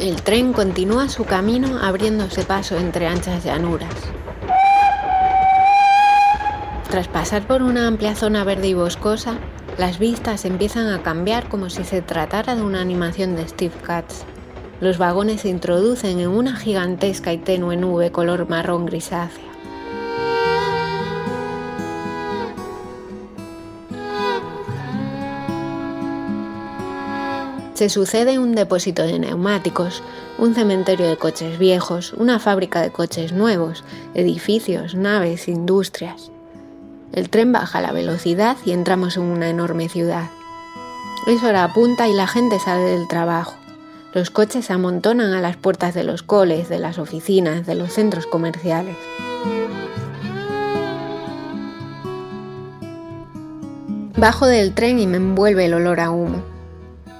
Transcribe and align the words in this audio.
El 0.00 0.22
tren 0.22 0.52
continúa 0.52 1.08
su 1.08 1.24
camino 1.24 1.80
abriéndose 1.82 2.44
paso 2.44 2.76
entre 2.76 3.08
anchas 3.08 3.42
llanuras. 3.42 3.92
Tras 6.88 7.08
pasar 7.08 7.48
por 7.48 7.62
una 7.62 7.88
amplia 7.88 8.14
zona 8.14 8.44
verde 8.44 8.68
y 8.68 8.74
boscosa, 8.74 9.38
las 9.76 9.98
vistas 9.98 10.44
empiezan 10.44 10.86
a 10.88 11.02
cambiar 11.02 11.48
como 11.48 11.68
si 11.68 11.82
se 11.82 12.00
tratara 12.00 12.54
de 12.54 12.62
una 12.62 12.80
animación 12.80 13.34
de 13.34 13.48
Steve 13.48 13.74
Katz. 13.82 14.22
Los 14.80 14.98
vagones 14.98 15.40
se 15.40 15.48
introducen 15.48 16.20
en 16.20 16.28
una 16.28 16.54
gigantesca 16.54 17.32
y 17.32 17.38
tenue 17.38 17.76
nube 17.76 18.12
color 18.12 18.48
marrón 18.48 18.86
grisácea. 18.86 19.47
Se 27.78 27.88
sucede 27.88 28.40
un 28.40 28.56
depósito 28.56 29.04
de 29.04 29.20
neumáticos, 29.20 30.02
un 30.36 30.52
cementerio 30.52 31.06
de 31.06 31.16
coches 31.16 31.60
viejos, 31.60 32.12
una 32.12 32.40
fábrica 32.40 32.82
de 32.82 32.90
coches 32.90 33.32
nuevos, 33.32 33.84
edificios, 34.14 34.96
naves, 34.96 35.46
industrias. 35.46 36.32
El 37.12 37.30
tren 37.30 37.52
baja 37.52 37.80
la 37.80 37.92
velocidad 37.92 38.56
y 38.64 38.72
entramos 38.72 39.16
en 39.16 39.22
una 39.22 39.48
enorme 39.48 39.88
ciudad. 39.88 40.28
Es 41.28 41.44
hora 41.44 41.72
punta 41.72 42.08
y 42.08 42.14
la 42.14 42.26
gente 42.26 42.58
sale 42.58 42.82
del 42.82 43.06
trabajo. 43.06 43.54
Los 44.12 44.30
coches 44.30 44.66
se 44.66 44.72
amontonan 44.72 45.32
a 45.32 45.40
las 45.40 45.56
puertas 45.56 45.94
de 45.94 46.02
los 46.02 46.24
coles, 46.24 46.68
de 46.68 46.80
las 46.80 46.98
oficinas, 46.98 47.64
de 47.64 47.76
los 47.76 47.92
centros 47.92 48.26
comerciales. 48.26 48.96
Bajo 54.16 54.48
del 54.48 54.74
tren 54.74 54.98
y 54.98 55.06
me 55.06 55.18
envuelve 55.18 55.66
el 55.66 55.74
olor 55.74 56.00
a 56.00 56.10
humo. 56.10 56.57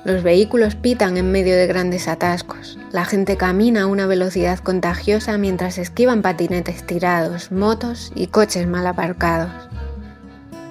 Los 0.08 0.22
vehículos 0.22 0.74
pitan 0.74 1.18
en 1.18 1.30
medio 1.30 1.54
de 1.54 1.66
grandes 1.66 2.08
atascos. 2.08 2.78
La 2.92 3.04
gente 3.04 3.36
camina 3.36 3.82
a 3.82 3.86
una 3.86 4.06
velocidad 4.06 4.58
contagiosa 4.58 5.36
mientras 5.36 5.76
esquivan 5.76 6.22
patinetes 6.22 6.86
tirados, 6.86 7.52
motos 7.52 8.10
y 8.14 8.28
coches 8.28 8.66
mal 8.66 8.86
aparcados. 8.86 9.50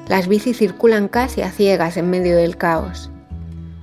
Las 0.08 0.28
bicis 0.28 0.58
circulan 0.58 1.08
casi 1.08 1.44
a 1.44 1.52
ciegas 1.52 1.98
en 1.98 2.10
medio 2.10 2.36
del 2.36 2.58
caos. 2.58 3.12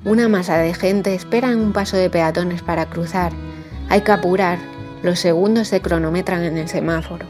Una 0.05 0.29
masa 0.29 0.59
de 0.59 0.75
gente 0.75 1.15
espera 1.15 1.53
en 1.53 1.61
un 1.61 1.73
paso 1.73 1.97
de 1.97 2.11
peatones 2.11 2.63
para 2.63 2.87
cruzar. 2.87 3.33
Hay 3.89 4.01
que 4.01 4.11
apurar. 4.11 4.59
Los 5.05 5.21
segundos 5.21 5.69
se 5.69 5.81
cronometran 5.81 6.43
en 6.43 6.59
el 6.59 6.67
semáforo. 6.67 7.27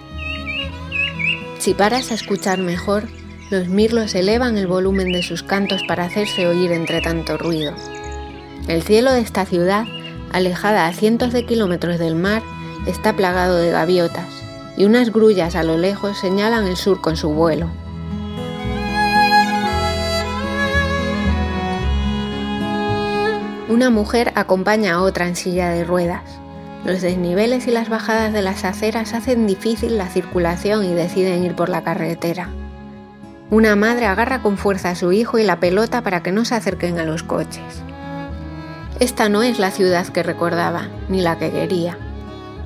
Si 1.59 1.75
paras 1.75 2.11
a 2.11 2.15
escuchar 2.15 2.59
mejor, 2.59 3.05
los 3.51 3.69
mirlos 3.69 4.15
elevan 4.15 4.57
el 4.57 4.67
volumen 4.67 5.13
de 5.13 5.23
sus 5.23 5.43
cantos 5.43 5.83
para 5.87 6.05
hacerse 6.05 6.47
oír 6.47 6.73
entre 6.73 7.03
tanto 7.03 7.37
ruido. 7.37 7.75
El 8.67 8.83
cielo 8.83 9.13
de 9.13 9.21
esta 9.21 9.45
ciudad, 9.45 9.85
alejada 10.33 10.87
a 10.87 10.93
cientos 10.95 11.35
de 11.35 11.45
kilómetros 11.45 11.99
del 11.99 12.15
mar, 12.15 12.43
está 12.87 13.15
plagado 13.15 13.57
de 13.57 13.71
gaviotas, 13.71 14.25
y 14.79 14.87
unas 14.87 15.13
grullas 15.13 15.55
a 15.55 15.63
lo 15.63 15.77
lejos 15.77 16.19
señalan 16.19 16.67
el 16.67 16.77
sur 16.77 17.03
con 17.03 17.19
su 17.19 17.29
vuelo. 17.29 17.69
Una 23.69 23.91
mujer 23.91 24.33
acompaña 24.35 24.95
a 24.95 25.03
otra 25.03 25.29
en 25.29 25.37
silla 25.37 25.69
de 25.69 25.85
ruedas. 25.85 26.23
Los 26.87 27.03
desniveles 27.03 27.67
y 27.67 27.71
las 27.71 27.91
bajadas 27.91 28.33
de 28.33 28.41
las 28.41 28.65
aceras 28.65 29.13
hacen 29.13 29.47
difícil 29.47 29.99
la 29.99 30.09
circulación 30.09 30.87
y 30.87 30.95
deciden 30.95 31.45
ir 31.45 31.55
por 31.55 31.69
la 31.69 31.85
carretera. 31.85 32.49
Una 33.51 33.77
madre 33.77 34.07
agarra 34.07 34.41
con 34.41 34.57
fuerza 34.57 34.91
a 34.91 34.95
su 34.95 35.13
hijo 35.13 35.39
y 35.39 35.45
la 35.45 35.61
pelota 35.61 36.03
para 36.03 36.23
que 36.23 36.33
no 36.33 36.47
se 36.47 36.55
acerquen 36.55 36.99
a 36.99 37.05
los 37.05 37.23
coches. 37.23 37.83
Esta 39.01 39.29
no 39.29 39.43
es 39.43 39.59
la 39.59 39.73
ciudad 39.73 40.07
que 40.07 40.23
recordaba, 40.23 40.89
ni 41.09 41.21
la 41.21 41.37
que 41.37 41.51
quería. 41.51 41.99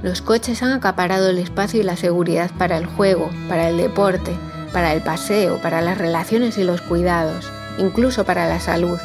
Los 0.02 0.20
coches 0.20 0.62
han 0.62 0.72
acaparado 0.72 1.30
el 1.30 1.38
espacio 1.38 1.80
y 1.80 1.84
la 1.84 1.96
seguridad 1.96 2.50
para 2.58 2.76
el 2.76 2.84
juego, 2.84 3.30
para 3.48 3.70
el 3.70 3.78
deporte, 3.78 4.36
para 4.74 4.92
el 4.92 5.00
paseo, 5.00 5.56
para 5.62 5.80
las 5.80 5.96
relaciones 5.96 6.58
y 6.58 6.64
los 6.64 6.82
cuidados, 6.82 7.50
incluso 7.78 8.24
para 8.24 8.46
la 8.46 8.60
salud. 8.60 8.98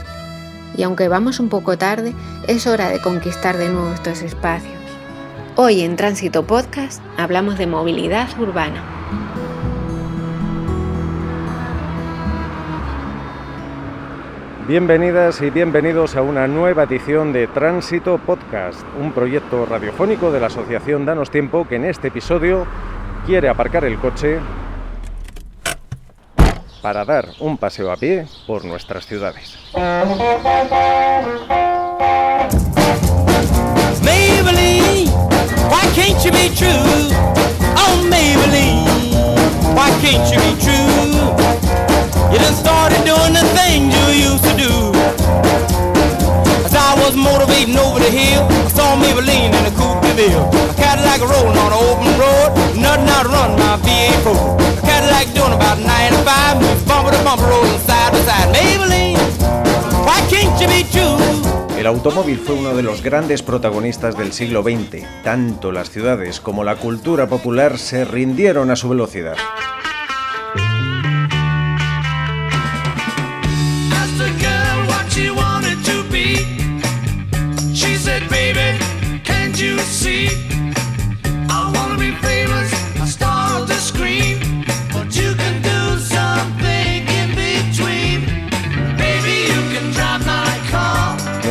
Y 0.76 0.84
aunque 0.84 1.08
vamos 1.08 1.40
un 1.40 1.48
poco 1.48 1.78
tarde, 1.78 2.14
es 2.48 2.68
hora 2.68 2.90
de 2.90 3.00
conquistar 3.00 3.58
de 3.58 3.70
nuevo 3.70 3.94
estos 3.94 4.22
espacios. 4.22 4.74
Hoy 5.56 5.82
en 5.82 5.96
Tránsito 5.96 6.46
Podcast 6.46 7.02
hablamos 7.18 7.58
de 7.58 7.68
movilidad 7.68 8.28
urbana. 8.38 8.84
Bienvenidas 14.68 15.42
y 15.42 15.50
bienvenidos 15.50 16.16
a 16.16 16.22
una 16.22 16.48
nueva 16.48 16.84
edición 16.84 17.34
de 17.34 17.48
Tránsito 17.48 18.18
Podcast, 18.18 18.80
un 18.98 19.12
proyecto 19.12 19.66
radiofónico 19.66 20.32
de 20.32 20.40
la 20.40 20.48
Asociación 20.48 21.06
Danos 21.06 21.30
Tiempo 21.30 21.68
que 21.68 21.76
en 21.76 21.84
este 21.84 22.08
episodio 22.08 22.66
quiere 23.26 23.50
aparcar 23.50 23.84
el 23.84 24.00
coche 24.00 24.40
para 26.82 27.04
dar 27.04 27.28
un 27.42 27.58
paseo 27.58 27.92
a 27.92 27.98
pie 27.98 28.26
por 28.48 28.64
nuestras 28.64 29.06
ciudades. 29.06 29.58
Why 35.74 35.82
can't 35.94 36.24
you 36.24 36.32
be 36.32 36.50
true? 36.56 37.43
Was 47.14 47.24
motivating 47.24 47.78
over 47.78 48.00
the 48.00 48.10
hill, 48.10 48.44
I 48.50 48.68
saw 48.70 48.96
Maybelline 48.96 49.54
in 49.54 49.66
a 49.66 49.74
coupe 49.78 50.02
de 50.02 50.14
ville. 50.14 50.50
A 50.70 50.74
Cadillac 50.74 51.22
rolling 51.22 51.58
on 51.58 51.72
an 51.72 51.80
open 51.90 52.10
road, 52.18 52.50
nothing 52.78 53.10
out 53.10 53.26
run 53.26 53.52
my 53.58 53.78
V8 53.86 54.78
A 54.78 54.82
Cadillac 54.82 55.28
doing 55.34 55.54
about 55.54 55.80
95, 55.80 56.62
moves 56.62 56.84
bumper 56.86 57.12
to 57.12 57.24
bumper, 57.24 57.46
rolling 57.46 57.80
side 57.80 58.12
to 58.14 58.20
side. 58.24 58.50
Maybelline, 58.54 59.18
why 60.06 60.20
can't 60.30 60.54
you 60.62 60.68
be 60.68 60.84
true? 60.92 61.18
El 61.78 61.88
automóvil 61.88 62.40
fue 62.40 62.56
uno 62.56 62.74
de 62.76 62.84
los 62.84 63.02
grandes 63.04 63.42
protagonistas 63.42 64.18
del 64.18 64.32
siglo 64.32 64.64
XX. 64.64 65.04
Tanto 65.24 65.72
las 65.72 65.90
ciudades 65.90 66.40
como 66.40 66.64
la 66.64 66.78
cultura 66.78 67.28
popular 67.28 67.78
se 67.78 68.06
rindieron 68.06 68.72
a 68.72 68.76
su 68.76 68.90
velocidad. 68.90 69.36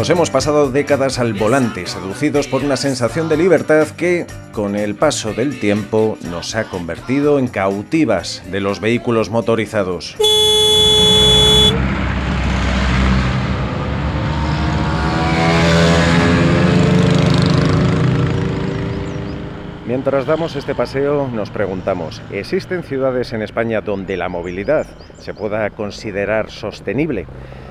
Nos 0.02 0.10
hemos 0.10 0.30
pasado 0.30 0.68
décadas 0.72 1.20
al 1.20 1.32
volante, 1.32 1.86
seducidos 1.86 2.48
por 2.48 2.64
una 2.64 2.76
sensación 2.76 3.28
de 3.28 3.36
libertad 3.36 3.86
que, 3.86 4.26
con 4.50 4.74
el 4.74 4.96
paso 4.96 5.32
del 5.32 5.60
tiempo, 5.60 6.18
nos 6.28 6.56
ha 6.56 6.64
convertido 6.64 7.38
en 7.38 7.46
cautivas 7.46 8.42
de 8.50 8.58
los 8.58 8.80
vehículos 8.80 9.30
motorizados. 9.30 10.16
Mientras 20.02 20.26
damos 20.26 20.56
este 20.56 20.74
paseo 20.74 21.28
nos 21.28 21.50
preguntamos, 21.50 22.20
¿existen 22.32 22.82
ciudades 22.82 23.32
en 23.34 23.40
España 23.40 23.80
donde 23.82 24.16
la 24.16 24.28
movilidad 24.28 24.84
se 25.20 25.32
pueda 25.32 25.70
considerar 25.70 26.50
sostenible? 26.50 27.24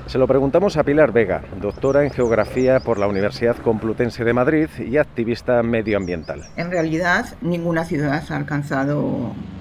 Se 0.06 0.16
lo 0.16 0.26
preguntamos 0.26 0.78
a 0.78 0.82
Pilar 0.82 1.12
Vega, 1.12 1.42
doctora 1.60 2.04
en 2.04 2.10
Geografía 2.10 2.80
por 2.80 2.98
la 2.98 3.06
Universidad 3.06 3.58
Complutense 3.58 4.24
de 4.24 4.32
Madrid 4.32 4.68
y 4.78 4.96
activista 4.96 5.62
medioambiental. 5.62 6.42
En 6.56 6.70
realidad, 6.70 7.26
ninguna 7.42 7.84
ciudad 7.84 8.24
ha 8.30 8.36
alcanzado 8.36 9.02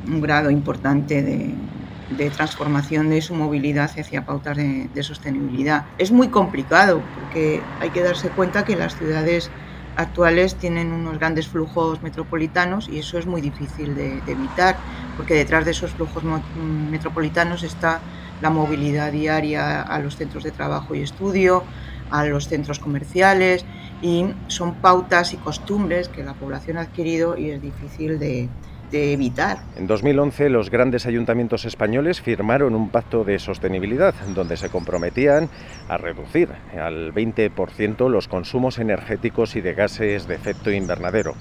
un 0.07 0.21
grado 0.21 0.49
importante 0.49 1.21
de, 1.21 2.29
transformación 2.29 3.09
de 3.09 3.21
su 3.21 3.35
movilidad 3.35 3.91
hacia 3.99 4.25
pautas 4.25 4.55
de, 4.55 4.87
de 4.93 5.03
sostenibilidad. 5.03 5.87
Es 5.97 6.13
muy 6.13 6.29
complicado 6.29 7.01
porque 7.15 7.59
hay 7.81 7.89
que 7.89 8.01
darse 8.01 8.29
cuenta 8.29 8.63
que 8.63 8.77
las 8.77 8.95
ciudades 8.95 9.51
actuales 9.95 10.57
tienen 10.57 10.91
unos 10.93 11.17
grandes 11.17 11.47
flujos 11.49 12.01
metropolitanos 12.01 12.87
y 12.87 12.99
eso 12.99 13.17
es 13.17 13.25
muy 13.27 13.41
difícil 13.41 13.95
de, 13.95 14.23
evitar 14.25 14.81
porque 15.15 15.33
detrás 15.33 15.65
de 15.65 15.71
esos 15.71 15.93
flujos 15.93 16.23
metropolitanos 16.53 17.63
está 17.63 18.03
la 18.39 18.49
movilidad 18.49 19.11
diaria 19.11 19.81
a 19.81 19.99
los 19.99 20.15
centros 20.15 20.43
de 20.43 20.51
trabajo 20.51 20.95
y 20.95 21.01
estudio, 21.01 21.65
a 22.09 22.25
los 22.25 22.47
centros 22.47 22.79
comerciales 22.79 23.65
y 23.99 24.25
son 24.47 24.79
pautas 24.79 25.33
y 25.33 25.37
costumbres 25.37 26.09
que 26.09 26.23
la 26.23 26.33
población 26.35 26.77
ha 26.77 26.81
adquirido 26.81 27.37
y 27.37 27.51
es 27.51 27.61
difícil 27.61 28.19
de, 28.19 28.49
de 28.91 29.13
evitar. 29.13 29.59
En 29.77 29.87
2011 29.87 30.49
los 30.49 30.69
grandes 30.69 31.05
ayuntamientos 31.05 31.65
españoles 31.65 32.21
firmaron 32.21 32.75
un 32.75 32.89
pacto 32.89 33.23
de 33.23 33.39
sostenibilidad 33.39 34.13
donde 34.35 34.57
se 34.57 34.69
comprometían 34.69 35.49
a 35.87 35.97
reducir 35.97 36.49
al 36.79 37.13
20% 37.13 38.09
los 38.09 38.27
consumos 38.27 38.79
energéticos 38.79 39.55
y 39.55 39.61
de 39.61 39.73
gases 39.73 40.27
de 40.27 40.35
efecto 40.35 40.71
invernadero. 40.71 41.33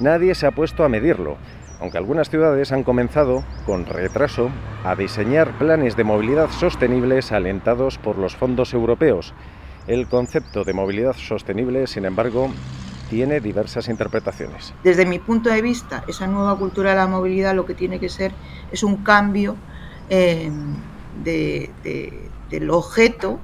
Nadie 0.00 0.34
se 0.34 0.46
ha 0.46 0.52
puesto 0.52 0.84
a 0.84 0.88
medirlo, 0.88 1.38
aunque 1.80 1.98
algunas 1.98 2.30
ciudades 2.30 2.72
han 2.72 2.84
comenzado, 2.84 3.44
con 3.64 3.86
retraso, 3.86 4.50
a 4.84 4.94
diseñar 4.94 5.58
planes 5.58 5.96
de 5.96 6.04
movilidad 6.04 6.50
sostenibles 6.50 7.32
alentados 7.32 7.98
por 7.98 8.18
los 8.18 8.36
fondos 8.36 8.74
europeos. 8.74 9.34
El 9.86 10.06
concepto 10.06 10.64
de 10.64 10.74
movilidad 10.74 11.14
sostenible, 11.14 11.86
sin 11.86 12.04
embargo, 12.04 12.50
tiene 13.08 13.40
diversas 13.40 13.88
interpretaciones. 13.88 14.74
Desde 14.82 15.06
mi 15.06 15.18
punto 15.18 15.50
de 15.50 15.62
vista, 15.62 16.04
esa 16.08 16.26
nueva 16.26 16.56
cultura 16.56 16.90
de 16.90 16.96
la 16.96 17.06
movilidad 17.06 17.54
lo 17.54 17.66
que 17.66 17.74
tiene 17.74 17.98
que 17.98 18.08
ser 18.08 18.32
es 18.70 18.82
un 18.82 18.98
cambio 18.98 19.56
eh, 20.10 20.50
de, 21.24 21.70
de, 21.82 22.30
del 22.50 22.70
objeto 22.70 23.40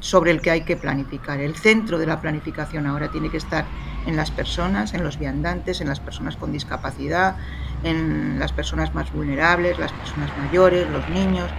sobre 0.00 0.30
el 0.30 0.40
que 0.40 0.50
hay 0.50 0.62
que 0.62 0.76
planificar. 0.76 1.40
El 1.40 1.56
centro 1.56 1.98
de 1.98 2.06
la 2.06 2.20
planificación 2.20 2.86
ahora 2.86 3.10
tiene 3.10 3.30
que 3.30 3.38
estar 3.38 3.64
en 4.06 4.16
las 4.16 4.30
personas, 4.30 4.94
en 4.94 5.04
los 5.04 5.18
viandantes, 5.18 5.80
en 5.80 5.88
las 5.88 6.00
personas 6.00 6.36
con 6.36 6.52
discapacidad, 6.52 7.36
en 7.82 8.38
las 8.38 8.52
personas 8.52 8.94
más 8.94 9.12
vulnerables, 9.12 9.78
las 9.78 9.92
personas 9.92 10.30
mayores, 10.38 10.88
los 10.90 11.08
niños, 11.08 11.50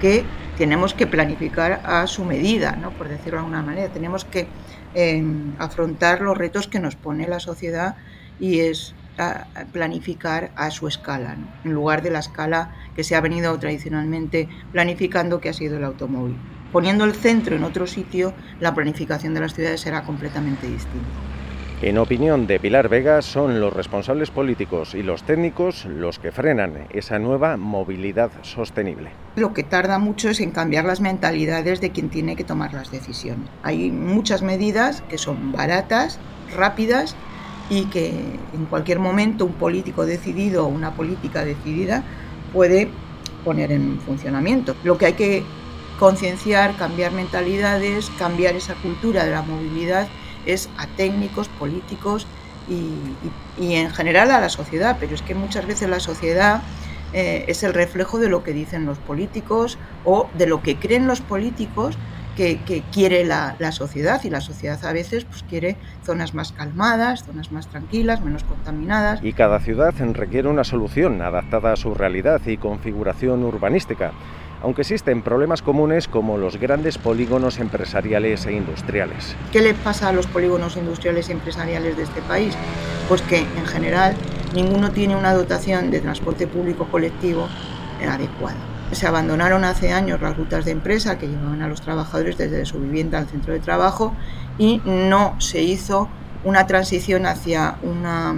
que 0.00 0.24
tenemos 0.60 0.92
que 0.92 1.06
planificar 1.06 1.80
a 1.86 2.06
su 2.06 2.22
medida, 2.22 2.72
¿no? 2.72 2.90
por 2.90 3.08
decirlo 3.08 3.38
de 3.38 3.38
alguna 3.38 3.62
manera. 3.62 3.90
Tenemos 3.90 4.26
que 4.26 4.46
eh, 4.94 5.24
afrontar 5.58 6.20
los 6.20 6.36
retos 6.36 6.68
que 6.68 6.78
nos 6.78 6.96
pone 6.96 7.26
la 7.26 7.40
sociedad 7.40 7.96
y 8.38 8.60
es 8.60 8.94
planificar 9.72 10.50
a 10.56 10.70
su 10.70 10.86
escala, 10.86 11.38
en 11.64 11.72
lugar 11.72 12.02
de 12.02 12.10
la 12.10 12.18
escala 12.18 12.74
que 12.94 13.04
se 13.04 13.16
ha 13.16 13.22
venido 13.22 13.58
tradicionalmente 13.58 14.50
planificando, 14.70 15.40
que 15.40 15.48
ha 15.48 15.54
sido 15.54 15.78
el 15.78 15.84
automóvil. 15.84 16.36
Poniendo 16.72 17.04
el 17.06 17.14
centro 17.14 17.56
en 17.56 17.64
otro 17.64 17.86
sitio, 17.86 18.34
la 18.60 18.74
planificación 18.74 19.32
de 19.32 19.40
las 19.40 19.54
ciudades 19.54 19.80
será 19.80 20.02
completamente 20.02 20.66
distinta. 20.66 21.29
En 21.82 21.96
opinión 21.96 22.46
de 22.46 22.60
Pilar 22.60 22.90
Vega, 22.90 23.22
son 23.22 23.58
los 23.58 23.72
responsables 23.72 24.30
políticos 24.30 24.94
y 24.94 25.02
los 25.02 25.22
técnicos 25.22 25.86
los 25.86 26.18
que 26.18 26.30
frenan 26.30 26.86
esa 26.90 27.18
nueva 27.18 27.56
movilidad 27.56 28.30
sostenible. 28.42 29.08
Lo 29.36 29.54
que 29.54 29.62
tarda 29.62 29.98
mucho 29.98 30.28
es 30.28 30.40
en 30.40 30.50
cambiar 30.50 30.84
las 30.84 31.00
mentalidades 31.00 31.80
de 31.80 31.88
quien 31.88 32.10
tiene 32.10 32.36
que 32.36 32.44
tomar 32.44 32.74
las 32.74 32.90
decisiones. 32.90 33.48
Hay 33.62 33.90
muchas 33.90 34.42
medidas 34.42 35.02
que 35.08 35.16
son 35.16 35.52
baratas, 35.52 36.18
rápidas 36.54 37.16
y 37.70 37.86
que 37.86 38.10
en 38.10 38.66
cualquier 38.68 38.98
momento 38.98 39.46
un 39.46 39.54
político 39.54 40.04
decidido 40.04 40.66
o 40.66 40.68
una 40.68 40.90
política 40.90 41.46
decidida 41.46 42.04
puede 42.52 42.90
poner 43.42 43.72
en 43.72 43.98
funcionamiento. 44.00 44.76
Lo 44.84 44.98
que 44.98 45.06
hay 45.06 45.14
que 45.14 45.44
concienciar, 45.98 46.76
cambiar 46.76 47.12
mentalidades, 47.12 48.10
cambiar 48.18 48.54
esa 48.54 48.74
cultura 48.74 49.24
de 49.24 49.30
la 49.30 49.40
movilidad 49.40 50.08
es 50.46 50.68
a 50.78 50.86
técnicos, 50.86 51.48
políticos 51.48 52.26
y, 52.68 53.62
y, 53.62 53.74
en 53.74 53.90
general 53.90 54.30
a 54.30 54.40
la 54.40 54.48
sociedad, 54.48 54.96
pero 55.00 55.14
es 55.14 55.22
que 55.22 55.34
muchas 55.34 55.66
veces 55.66 55.88
la 55.88 56.00
sociedad 56.00 56.62
eh, 57.12 57.44
es 57.48 57.62
el 57.62 57.74
reflejo 57.74 58.18
de 58.18 58.28
lo 58.28 58.44
que 58.44 58.52
dicen 58.52 58.86
los 58.86 58.98
políticos 58.98 59.78
o 60.04 60.28
de 60.34 60.46
lo 60.46 60.62
que 60.62 60.76
creen 60.76 61.06
los 61.06 61.20
políticos 61.20 61.98
que, 62.36 62.60
que 62.62 62.82
quiere 62.92 63.24
la, 63.24 63.56
la, 63.58 63.72
sociedad 63.72 64.22
y 64.22 64.30
la 64.30 64.40
sociedad 64.40 64.82
a 64.84 64.92
veces 64.92 65.24
pues, 65.24 65.42
quiere 65.42 65.76
zonas 66.04 66.32
más 66.34 66.52
calmadas, 66.52 67.24
zonas 67.24 67.50
más 67.50 67.66
tranquilas, 67.66 68.20
menos 68.22 68.44
contaminadas. 68.44 69.20
Y 69.22 69.32
cada 69.32 69.58
ciudad 69.58 69.92
requiere 70.12 70.48
una 70.48 70.62
solución 70.62 71.20
adaptada 71.22 71.72
a 71.72 71.76
su 71.76 71.94
realidad 71.94 72.40
y 72.46 72.56
configuración 72.56 73.42
urbanística 73.42 74.12
aunque 74.62 74.82
existen 74.82 75.22
problemas 75.22 75.62
comunes 75.62 76.08
como 76.08 76.36
los 76.36 76.58
grandes 76.58 76.98
polígonos 76.98 77.58
empresariales 77.58 78.46
e 78.46 78.52
industriales. 78.52 79.36
¿Qué 79.52 79.60
le 79.60 79.74
pasa 79.74 80.08
a 80.08 80.12
los 80.12 80.26
polígonos 80.26 80.76
industriales 80.76 81.28
y 81.28 81.32
empresariales 81.32 81.96
de 81.96 82.02
este 82.02 82.20
país? 82.22 82.54
Pues 83.08 83.22
que 83.22 83.38
en 83.38 83.66
general 83.66 84.14
ninguno 84.54 84.90
tiene 84.90 85.16
una 85.16 85.32
dotación 85.32 85.90
de 85.90 86.00
transporte 86.00 86.46
público 86.46 86.86
colectivo 86.90 87.48
adecuada. 88.08 88.58
Se 88.92 89.06
abandonaron 89.06 89.64
hace 89.64 89.92
años 89.92 90.20
las 90.20 90.36
rutas 90.36 90.64
de 90.64 90.72
empresa 90.72 91.16
que 91.16 91.28
llevaban 91.28 91.62
a 91.62 91.68
los 91.68 91.80
trabajadores 91.80 92.36
desde 92.36 92.64
su 92.66 92.80
vivienda 92.80 93.18
al 93.18 93.28
centro 93.28 93.52
de 93.52 93.60
trabajo 93.60 94.14
y 94.58 94.80
no 94.84 95.36
se 95.38 95.62
hizo 95.62 96.08
una 96.44 96.66
transición 96.66 97.26
hacia 97.26 97.76
una 97.82 98.34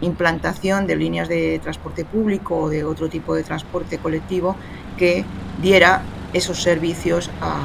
implantación 0.00 0.86
de 0.86 0.96
líneas 0.96 1.28
de 1.28 1.58
transporte 1.62 2.04
público 2.04 2.56
o 2.56 2.68
de 2.68 2.84
otro 2.84 3.08
tipo 3.08 3.34
de 3.34 3.42
transporte 3.42 3.98
colectivo 3.98 4.56
que 4.98 5.24
diera 5.62 6.02
esos 6.34 6.62
servicios 6.62 7.30
a, 7.40 7.58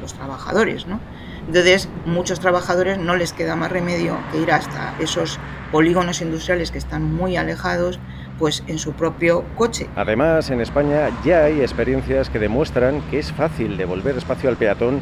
los 0.00 0.14
trabajadores. 0.14 0.86
¿no? 0.86 1.00
Entonces, 1.46 1.88
muchos 2.06 2.40
trabajadores 2.40 2.98
no 2.98 3.16
les 3.16 3.32
queda 3.32 3.56
más 3.56 3.72
remedio 3.72 4.16
que 4.30 4.38
ir 4.38 4.52
hasta 4.52 4.94
esos 5.00 5.38
polígonos 5.72 6.20
industriales 6.20 6.70
que 6.70 6.78
están 6.78 7.12
muy 7.14 7.36
alejados, 7.36 7.98
pues 8.38 8.62
en 8.66 8.78
su 8.78 8.92
propio 8.92 9.44
coche. 9.56 9.88
Además, 9.96 10.50
en 10.50 10.60
España 10.60 11.10
ya 11.24 11.44
hay 11.44 11.60
experiencias 11.60 12.30
que 12.30 12.38
demuestran 12.38 13.00
que 13.10 13.18
es 13.18 13.32
fácil 13.32 13.76
devolver 13.76 14.16
espacio 14.16 14.48
al 14.48 14.56
peatón 14.56 15.00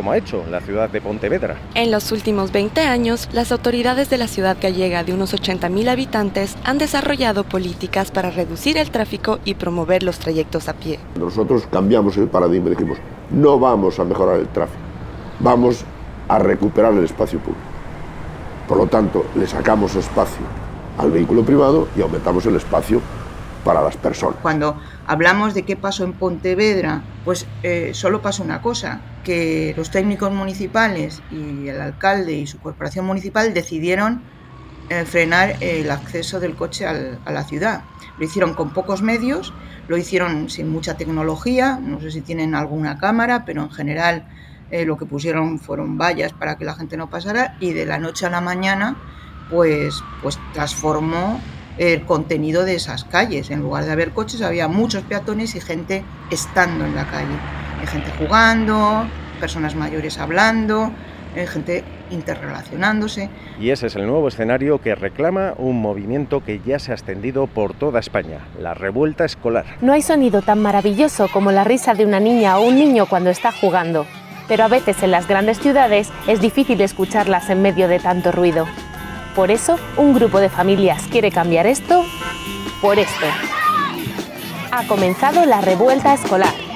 como 0.00 0.12
ha 0.12 0.16
hecho 0.16 0.42
la 0.50 0.62
ciudad 0.62 0.88
de 0.88 1.02
Pontevedra. 1.02 1.56
En 1.74 1.90
los 1.90 2.10
últimos 2.10 2.52
20 2.52 2.80
años, 2.80 3.28
las 3.34 3.52
autoridades 3.52 4.08
de 4.08 4.16
la 4.16 4.28
ciudad 4.28 4.56
gallega 4.58 5.04
de 5.04 5.12
unos 5.12 5.34
80.000 5.34 5.90
habitantes 5.90 6.56
han 6.64 6.78
desarrollado 6.78 7.44
políticas 7.44 8.10
para 8.10 8.30
reducir 8.30 8.78
el 8.78 8.90
tráfico 8.90 9.40
y 9.44 9.56
promover 9.56 10.02
los 10.02 10.18
trayectos 10.18 10.70
a 10.70 10.72
pie. 10.72 10.98
Nosotros 11.18 11.68
cambiamos 11.70 12.16
el 12.16 12.28
paradigma 12.28 12.68
y 12.68 12.70
dijimos, 12.70 12.96
no 13.30 13.58
vamos 13.58 13.98
a 13.98 14.04
mejorar 14.04 14.40
el 14.40 14.48
tráfico, 14.48 14.80
vamos 15.38 15.84
a 16.28 16.38
recuperar 16.38 16.94
el 16.94 17.04
espacio 17.04 17.38
público. 17.38 17.60
Por 18.66 18.78
lo 18.78 18.86
tanto, 18.86 19.26
le 19.34 19.46
sacamos 19.46 19.96
espacio 19.96 20.46
al 20.96 21.10
vehículo 21.10 21.42
privado 21.42 21.88
y 21.94 22.00
aumentamos 22.00 22.46
el 22.46 22.56
espacio 22.56 23.02
para 23.64 23.82
las 23.82 23.96
personas. 23.96 24.38
Cuando 24.42 24.80
hablamos 25.06 25.54
de 25.54 25.62
qué 25.62 25.76
pasó 25.76 26.04
en 26.04 26.12
Pontevedra, 26.12 27.02
pues 27.24 27.46
eh, 27.62 27.90
solo 27.94 28.22
pasó 28.22 28.42
una 28.42 28.62
cosa, 28.62 29.00
que 29.24 29.74
los 29.76 29.90
técnicos 29.90 30.32
municipales 30.32 31.22
y 31.30 31.68
el 31.68 31.80
alcalde 31.80 32.32
y 32.32 32.46
su 32.46 32.58
corporación 32.58 33.06
municipal 33.06 33.52
decidieron 33.54 34.22
eh, 34.88 35.04
frenar 35.04 35.56
el 35.60 35.90
acceso 35.90 36.40
del 36.40 36.56
coche 36.56 36.86
al, 36.86 37.18
a 37.24 37.32
la 37.32 37.44
ciudad. 37.44 37.82
Lo 38.18 38.24
hicieron 38.24 38.54
con 38.54 38.70
pocos 38.70 39.02
medios, 39.02 39.52
lo 39.88 39.96
hicieron 39.96 40.50
sin 40.50 40.68
mucha 40.68 40.96
tecnología, 40.96 41.78
no 41.82 42.00
sé 42.00 42.10
si 42.10 42.20
tienen 42.20 42.54
alguna 42.54 42.98
cámara, 42.98 43.44
pero 43.44 43.62
en 43.62 43.70
general 43.70 44.28
eh, 44.70 44.84
lo 44.84 44.96
que 44.96 45.04
pusieron 45.04 45.58
fueron 45.58 45.98
vallas 45.98 46.32
para 46.32 46.56
que 46.56 46.64
la 46.64 46.74
gente 46.74 46.96
no 46.96 47.10
pasara 47.10 47.56
y 47.58 47.72
de 47.72 47.86
la 47.86 47.98
noche 47.98 48.26
a 48.26 48.30
la 48.30 48.40
mañana 48.40 48.96
pues, 49.50 50.02
pues 50.22 50.38
transformó 50.52 51.40
el 51.80 52.04
contenido 52.04 52.64
de 52.64 52.74
esas 52.74 53.04
calles. 53.04 53.50
En 53.50 53.60
lugar 53.60 53.86
de 53.86 53.92
haber 53.92 54.10
coches 54.10 54.42
había 54.42 54.68
muchos 54.68 55.02
peatones 55.02 55.54
y 55.54 55.60
gente 55.60 56.04
estando 56.30 56.84
en 56.84 56.94
la 56.94 57.06
calle. 57.06 57.34
Hay 57.80 57.86
gente 57.86 58.10
jugando, 58.18 59.06
personas 59.40 59.74
mayores 59.74 60.18
hablando, 60.18 60.92
hay 61.34 61.46
gente 61.46 61.82
interrelacionándose. 62.10 63.30
Y 63.58 63.70
ese 63.70 63.86
es 63.86 63.96
el 63.96 64.06
nuevo 64.06 64.28
escenario 64.28 64.82
que 64.82 64.94
reclama 64.94 65.54
un 65.56 65.80
movimiento 65.80 66.44
que 66.44 66.60
ya 66.60 66.78
se 66.78 66.92
ha 66.92 66.94
extendido 66.94 67.46
por 67.46 67.72
toda 67.72 67.98
España, 67.98 68.40
la 68.60 68.74
revuelta 68.74 69.24
escolar. 69.24 69.64
No 69.80 69.94
hay 69.94 70.02
sonido 70.02 70.42
tan 70.42 70.60
maravilloso 70.60 71.28
como 71.32 71.50
la 71.50 71.64
risa 71.64 71.94
de 71.94 72.04
una 72.04 72.20
niña 72.20 72.58
o 72.58 72.68
un 72.68 72.76
niño 72.76 73.06
cuando 73.06 73.30
está 73.30 73.52
jugando, 73.52 74.04
pero 74.48 74.64
a 74.64 74.68
veces 74.68 75.02
en 75.02 75.12
las 75.12 75.26
grandes 75.26 75.58
ciudades 75.60 76.10
es 76.26 76.42
difícil 76.42 76.78
escucharlas 76.82 77.48
en 77.48 77.62
medio 77.62 77.88
de 77.88 78.00
tanto 78.00 78.32
ruido. 78.32 78.66
Por 79.34 79.50
eso, 79.50 79.78
un 79.96 80.12
grupo 80.12 80.40
de 80.40 80.48
familias 80.48 81.04
quiere 81.10 81.30
cambiar 81.30 81.66
esto 81.66 82.04
por 82.80 82.98
esto. 82.98 83.26
Ha 84.72 84.86
comenzado 84.86 85.44
la 85.46 85.60
revuelta 85.60 86.14
escolar. 86.14 86.69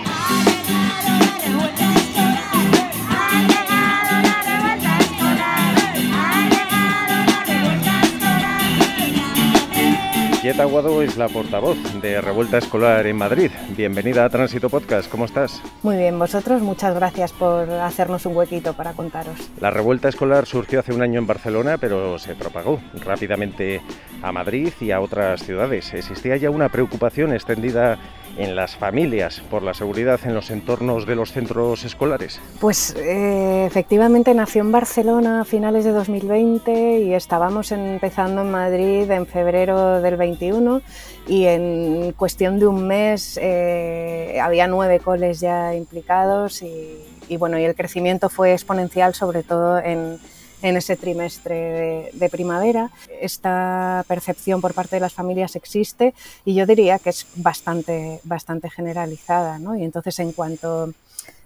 Yeta 10.44 10.64
Aguado 10.64 11.00
es 11.00 11.16
la 11.16 11.30
portavoz 11.30 11.78
de 12.02 12.20
Revuelta 12.20 12.58
Escolar 12.58 13.06
en 13.06 13.16
Madrid. 13.16 13.50
Bienvenida 13.74 14.26
a 14.26 14.28
Tránsito 14.28 14.68
Podcast, 14.68 15.10
¿cómo 15.10 15.24
estás? 15.24 15.62
Muy 15.82 15.96
bien, 15.96 16.18
vosotros, 16.18 16.60
muchas 16.60 16.94
gracias 16.94 17.32
por 17.32 17.70
hacernos 17.70 18.26
un 18.26 18.36
huequito 18.36 18.74
para 18.74 18.92
contaros. 18.92 19.36
La 19.58 19.70
Revuelta 19.70 20.10
Escolar 20.10 20.44
surgió 20.44 20.80
hace 20.80 20.92
un 20.92 21.00
año 21.00 21.18
en 21.18 21.26
Barcelona, 21.26 21.78
pero 21.78 22.18
se 22.18 22.34
propagó 22.34 22.78
rápidamente 23.06 23.80
a 24.20 24.32
Madrid 24.32 24.70
y 24.82 24.90
a 24.90 25.00
otras 25.00 25.42
ciudades. 25.42 25.94
Existía 25.94 26.36
ya 26.36 26.50
una 26.50 26.68
preocupación 26.68 27.32
extendida 27.32 27.98
en 28.36 28.56
las 28.56 28.76
familias 28.76 29.40
por 29.50 29.62
la 29.62 29.74
seguridad 29.74 30.20
en 30.24 30.34
los 30.34 30.50
entornos 30.50 31.06
de 31.06 31.14
los 31.14 31.32
centros 31.32 31.84
escolares? 31.84 32.40
Pues 32.60 32.94
eh, 32.96 33.64
efectivamente 33.66 34.34
nació 34.34 34.62
en 34.62 34.72
Barcelona 34.72 35.42
a 35.42 35.44
finales 35.44 35.84
de 35.84 35.92
2020 35.92 37.00
y 37.00 37.14
estábamos 37.14 37.72
empezando 37.72 38.42
en 38.42 38.50
Madrid 38.50 39.10
en 39.10 39.26
febrero 39.26 40.00
del 40.00 40.16
21 40.16 40.82
y 41.26 41.46
en 41.46 42.12
cuestión 42.12 42.58
de 42.58 42.66
un 42.66 42.86
mes 42.86 43.38
eh, 43.40 44.38
había 44.42 44.66
nueve 44.66 45.00
coles 45.00 45.40
ya 45.40 45.74
implicados 45.74 46.62
y, 46.62 46.98
y, 47.28 47.36
bueno, 47.36 47.58
y 47.58 47.64
el 47.64 47.74
crecimiento 47.74 48.28
fue 48.28 48.52
exponencial 48.52 49.14
sobre 49.14 49.42
todo 49.42 49.78
en 49.78 50.18
en 50.64 50.78
ese 50.78 50.96
trimestre 50.96 52.10
de, 52.14 52.28
primavera. 52.30 52.90
Esta 53.20 54.02
percepción 54.08 54.62
por 54.62 54.72
parte 54.72 54.96
de 54.96 55.00
las 55.00 55.12
familias 55.12 55.56
existe 55.56 56.14
y 56.46 56.54
yo 56.54 56.64
diría 56.64 56.98
que 56.98 57.10
es 57.10 57.26
bastante, 57.36 58.20
bastante 58.24 58.70
generalizada. 58.70 59.58
¿no? 59.58 59.76
Y 59.76 59.84
entonces 59.84 60.18
en 60.20 60.32
cuanto, 60.32 60.90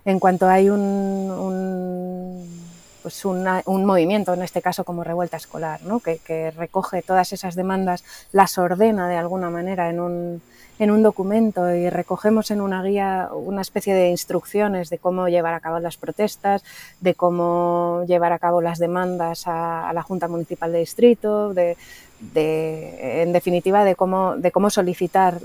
en 0.05 0.21
cuanto 0.21 0.47
hay 0.47 0.71
un, 0.71 2.47
pues 3.03 3.25
un 3.25 3.85
movimiento, 3.85 4.35
en 4.35 4.43
este 4.43 4.63
caso 4.63 4.85
como 4.85 5.03
revuelta 5.03 5.37
escolar, 5.37 5.83
¿no? 5.83 5.99
que, 5.99 6.19
que 6.19 6.53
recoge 6.53 7.03
todas 7.03 7.33
esas 7.33 7.57
demandas, 7.57 8.05
las 8.31 8.57
ordena 8.57 9.09
de 9.09 9.17
alguna 9.17 9.51
manera 9.51 9.91
en 9.91 9.99
un, 9.99 10.43
en 10.79 10.91
un 10.91 11.03
documento 11.03 11.75
y 11.75 11.91
recogemos 11.91 12.51
en 12.51 12.61
una 12.61 12.83
guía 12.83 13.31
una 13.33 13.63
especie 13.63 13.95
de 13.95 14.11
instrucciones 14.11 14.91
de 14.91 14.99
cómo 14.99 15.29
llevar 15.29 15.55
a 15.55 15.61
cabo 15.61 15.79
las 15.81 15.97
protestas, 15.97 16.63
de 17.01 17.15
cómo 17.15 18.05
llevar 18.07 18.33
a 18.33 18.39
cabo 18.39 18.61
las 18.61 18.79
demandas 18.79 19.45
a, 19.47 19.91
la 19.93 20.03
Junta 20.03 20.29
Municipal 20.29 20.73
de 20.73 20.79
Distrito, 20.79 21.55
de, 21.55 21.77
en 23.23 23.33
definitiva 23.33 23.85
de 23.85 23.95
cómo, 23.95 24.37
de 24.37 24.51
cómo 24.51 24.71
solicitar 24.71 25.41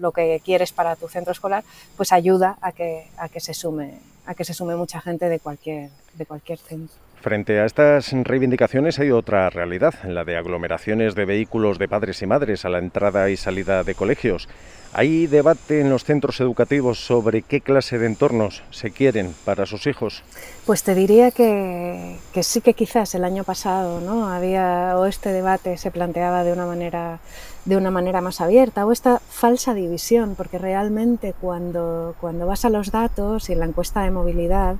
lo 0.00 0.12
que 0.12 0.40
quieres 0.44 0.72
para 0.72 0.96
tu 0.96 1.08
centro 1.08 1.32
escolar, 1.32 1.62
pues 1.96 2.12
ayuda 2.12 2.56
a 2.60 2.72
que, 2.72 3.08
a 3.16 3.28
que, 3.28 3.40
se, 3.40 3.54
sume, 3.54 3.98
a 4.26 4.34
que 4.34 4.44
se 4.44 4.54
sume 4.54 4.74
mucha 4.76 5.00
gente 5.00 5.28
de 5.28 5.38
cualquier, 5.38 5.90
de 6.14 6.26
cualquier 6.26 6.58
centro. 6.58 7.09
Frente 7.20 7.60
a 7.60 7.66
estas 7.66 8.12
reivindicaciones 8.12 8.98
hay 8.98 9.10
otra 9.10 9.50
realidad, 9.50 9.92
la 10.04 10.24
de 10.24 10.38
aglomeraciones 10.38 11.14
de 11.14 11.26
vehículos 11.26 11.78
de 11.78 11.86
padres 11.86 12.22
y 12.22 12.26
madres 12.26 12.64
a 12.64 12.70
la 12.70 12.78
entrada 12.78 13.28
y 13.28 13.36
salida 13.36 13.84
de 13.84 13.94
colegios. 13.94 14.48
¿Hay 14.94 15.26
debate 15.26 15.82
en 15.82 15.90
los 15.90 16.04
centros 16.04 16.40
educativos 16.40 16.98
sobre 16.98 17.42
qué 17.42 17.60
clase 17.60 17.98
de 17.98 18.06
entornos 18.06 18.62
se 18.70 18.90
quieren 18.90 19.34
para 19.44 19.66
sus 19.66 19.86
hijos? 19.86 20.22
Pues 20.64 20.82
te 20.82 20.94
diría 20.94 21.30
que, 21.30 22.16
sí 22.42 22.62
que 22.62 22.72
quizás 22.72 23.14
el 23.14 23.24
año 23.24 23.44
pasado 23.44 24.00
¿no? 24.00 24.30
había 24.30 24.94
o 24.96 25.04
este 25.04 25.30
debate 25.30 25.76
se 25.76 25.90
planteaba 25.90 26.42
de 26.42 26.54
una 26.54 26.64
manera 26.64 27.20
de 27.66 27.76
una 27.76 27.90
manera 27.90 28.22
más 28.22 28.40
abierta 28.40 28.86
o 28.86 28.92
esta 28.92 29.20
falsa 29.28 29.74
división, 29.74 30.34
porque 30.34 30.56
realmente 30.56 31.34
cuando, 31.38 32.14
cuando 32.18 32.46
vas 32.46 32.64
a 32.64 32.70
los 32.70 32.90
datos 32.90 33.50
y 33.50 33.52
en 33.52 33.58
la 33.60 33.66
encuesta 33.66 34.02
de 34.02 34.10
movilidad 34.10 34.76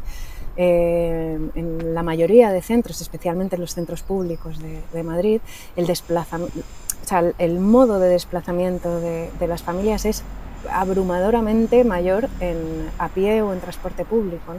eh, 0.63 1.39
en 1.55 1.95
la 1.95 2.03
mayoría 2.03 2.53
de 2.53 2.61
centros, 2.61 3.01
especialmente 3.01 3.55
en 3.57 3.63
los 3.63 3.73
centros 3.73 4.03
públicos 4.03 4.59
de, 4.93 5.03
Madrid, 5.03 5.41
el, 5.75 7.61
modo 7.61 7.99
de 7.99 8.09
desplazamiento 8.11 9.01
de, 9.01 9.31
las 9.49 9.63
familias 9.63 10.05
es 10.05 10.23
abrumadoramente 10.71 11.83
mayor 11.83 12.29
en, 12.41 12.91
a 12.99 13.09
pie 13.09 13.41
o 13.41 13.55
en 13.55 13.61
transporte 13.61 14.05
público. 14.05 14.53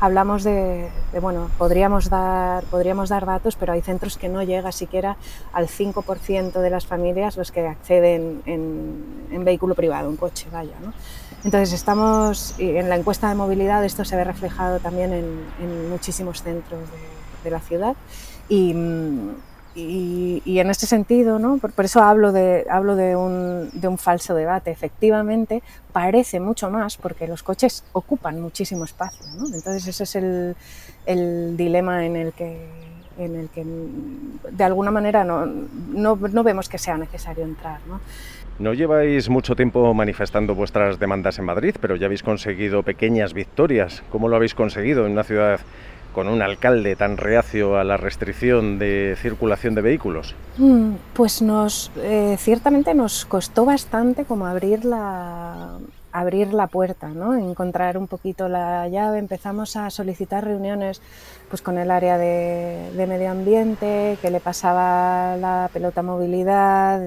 Hablamos 0.00 0.42
de, 0.42 0.88
bueno, 1.20 1.50
podríamos 1.58 2.08
dar, 2.08 2.64
podríamos 2.64 3.10
dar 3.10 3.26
datos, 3.26 3.54
pero 3.56 3.74
hay 3.74 3.82
centros 3.82 4.16
que 4.16 4.30
no 4.30 4.42
llega 4.42 4.72
siquiera 4.72 5.18
al 5.52 5.68
5% 5.68 6.62
de 6.62 6.70
las 6.70 6.86
familias 6.86 7.36
los 7.36 7.52
que 7.52 7.66
acceden 7.66 8.40
en, 8.46 9.04
en 9.30 9.44
vehículo 9.44 9.74
privado, 9.74 10.08
un 10.08 10.16
coche, 10.16 10.46
vaya. 10.50 10.76
¿no? 10.82 10.94
Entonces 11.44 11.72
estamos, 11.72 12.54
en 12.58 12.88
la 12.88 12.96
encuesta 12.96 13.28
de 13.28 13.34
movilidad 13.34 13.84
esto 13.84 14.04
se 14.04 14.16
ve 14.16 14.24
reflejado 14.24 14.78
también 14.78 15.12
en, 15.12 15.90
muchísimos 15.90 16.42
centros 16.42 16.80
de, 17.42 17.50
la 17.50 17.60
ciudad 17.60 17.96
y, 18.48 18.70
en 18.74 20.70
este 20.70 20.86
sentido, 20.86 21.40
por, 21.58 21.84
eso 21.84 22.00
hablo, 22.00 22.30
de, 22.30 22.64
un, 23.16 23.98
falso 23.98 24.34
debate, 24.34 24.70
efectivamente 24.70 25.62
parece 25.92 26.38
mucho 26.38 26.70
más 26.70 26.96
porque 26.96 27.26
los 27.26 27.42
coches 27.42 27.82
ocupan 27.92 28.40
muchísimo 28.40 28.84
espacio. 28.84 29.26
¿no? 29.36 29.46
Entonces 29.46 29.88
ese 29.88 30.04
es 30.04 30.54
el, 31.06 31.56
dilema 31.56 32.06
en 32.06 32.16
el 32.16 32.32
que 32.32 32.82
en 33.18 33.36
el 33.36 33.50
que 33.50 33.62
de 34.50 34.64
alguna 34.64 34.90
manera 34.90 35.22
no, 35.22 36.16
vemos 36.16 36.68
que 36.68 36.78
sea 36.78 36.96
necesario 36.96 37.44
entrar. 37.44 37.80
No 38.58 38.74
lleváis 38.74 39.28
mucho 39.28 39.56
tiempo 39.56 39.92
manifestando 39.94 40.54
vuestras 40.54 40.98
demandas 40.98 41.38
en 41.38 41.46
Madrid, 41.46 41.74
pero 41.80 41.96
ya 41.96 42.06
habéis 42.06 42.22
conseguido 42.22 42.82
pequeñas 42.82 43.34
victorias. 43.34 44.02
¿Cómo 44.10 44.28
lo 44.28 44.36
habéis 44.36 44.54
conseguido 44.54 45.06
en 45.06 45.12
una 45.12 45.24
ciudad 45.24 45.60
con 46.14 46.28
un 46.28 46.42
alcalde 46.42 46.94
tan 46.94 47.16
reacio 47.16 47.78
a 47.78 47.84
la 47.84 47.96
restricción 47.96 48.78
de 48.78 49.16
circulación 49.18 49.74
de 49.74 49.82
vehículos? 49.82 50.34
Mm, 50.58 50.92
pues 51.14 51.42
nos, 51.42 51.90
eh, 51.96 52.36
ciertamente 52.38 52.94
nos 52.94 53.24
costó 53.24 53.64
bastante 53.64 54.24
como 54.24 54.46
abrir 54.46 54.84
la, 54.84 55.78
abrir 56.12 56.52
la 56.52 56.66
puerta, 56.66 57.08
¿no? 57.08 57.34
encontrar 57.34 57.96
un 57.96 58.06
poquito 58.06 58.48
la 58.48 58.86
llave. 58.88 59.18
Empezamos 59.18 59.76
a 59.76 59.90
solicitar 59.90 60.44
reuniones 60.44 61.00
pues, 61.48 61.62
con 61.62 61.78
el 61.78 61.90
área 61.90 62.18
de, 62.18 63.06
medio 63.08 63.30
ambiente, 63.30 64.18
que 64.20 64.30
le 64.30 64.40
pasaba 64.40 65.36
la 65.36 65.70
pelota 65.72 66.02
movilidad, 66.02 67.00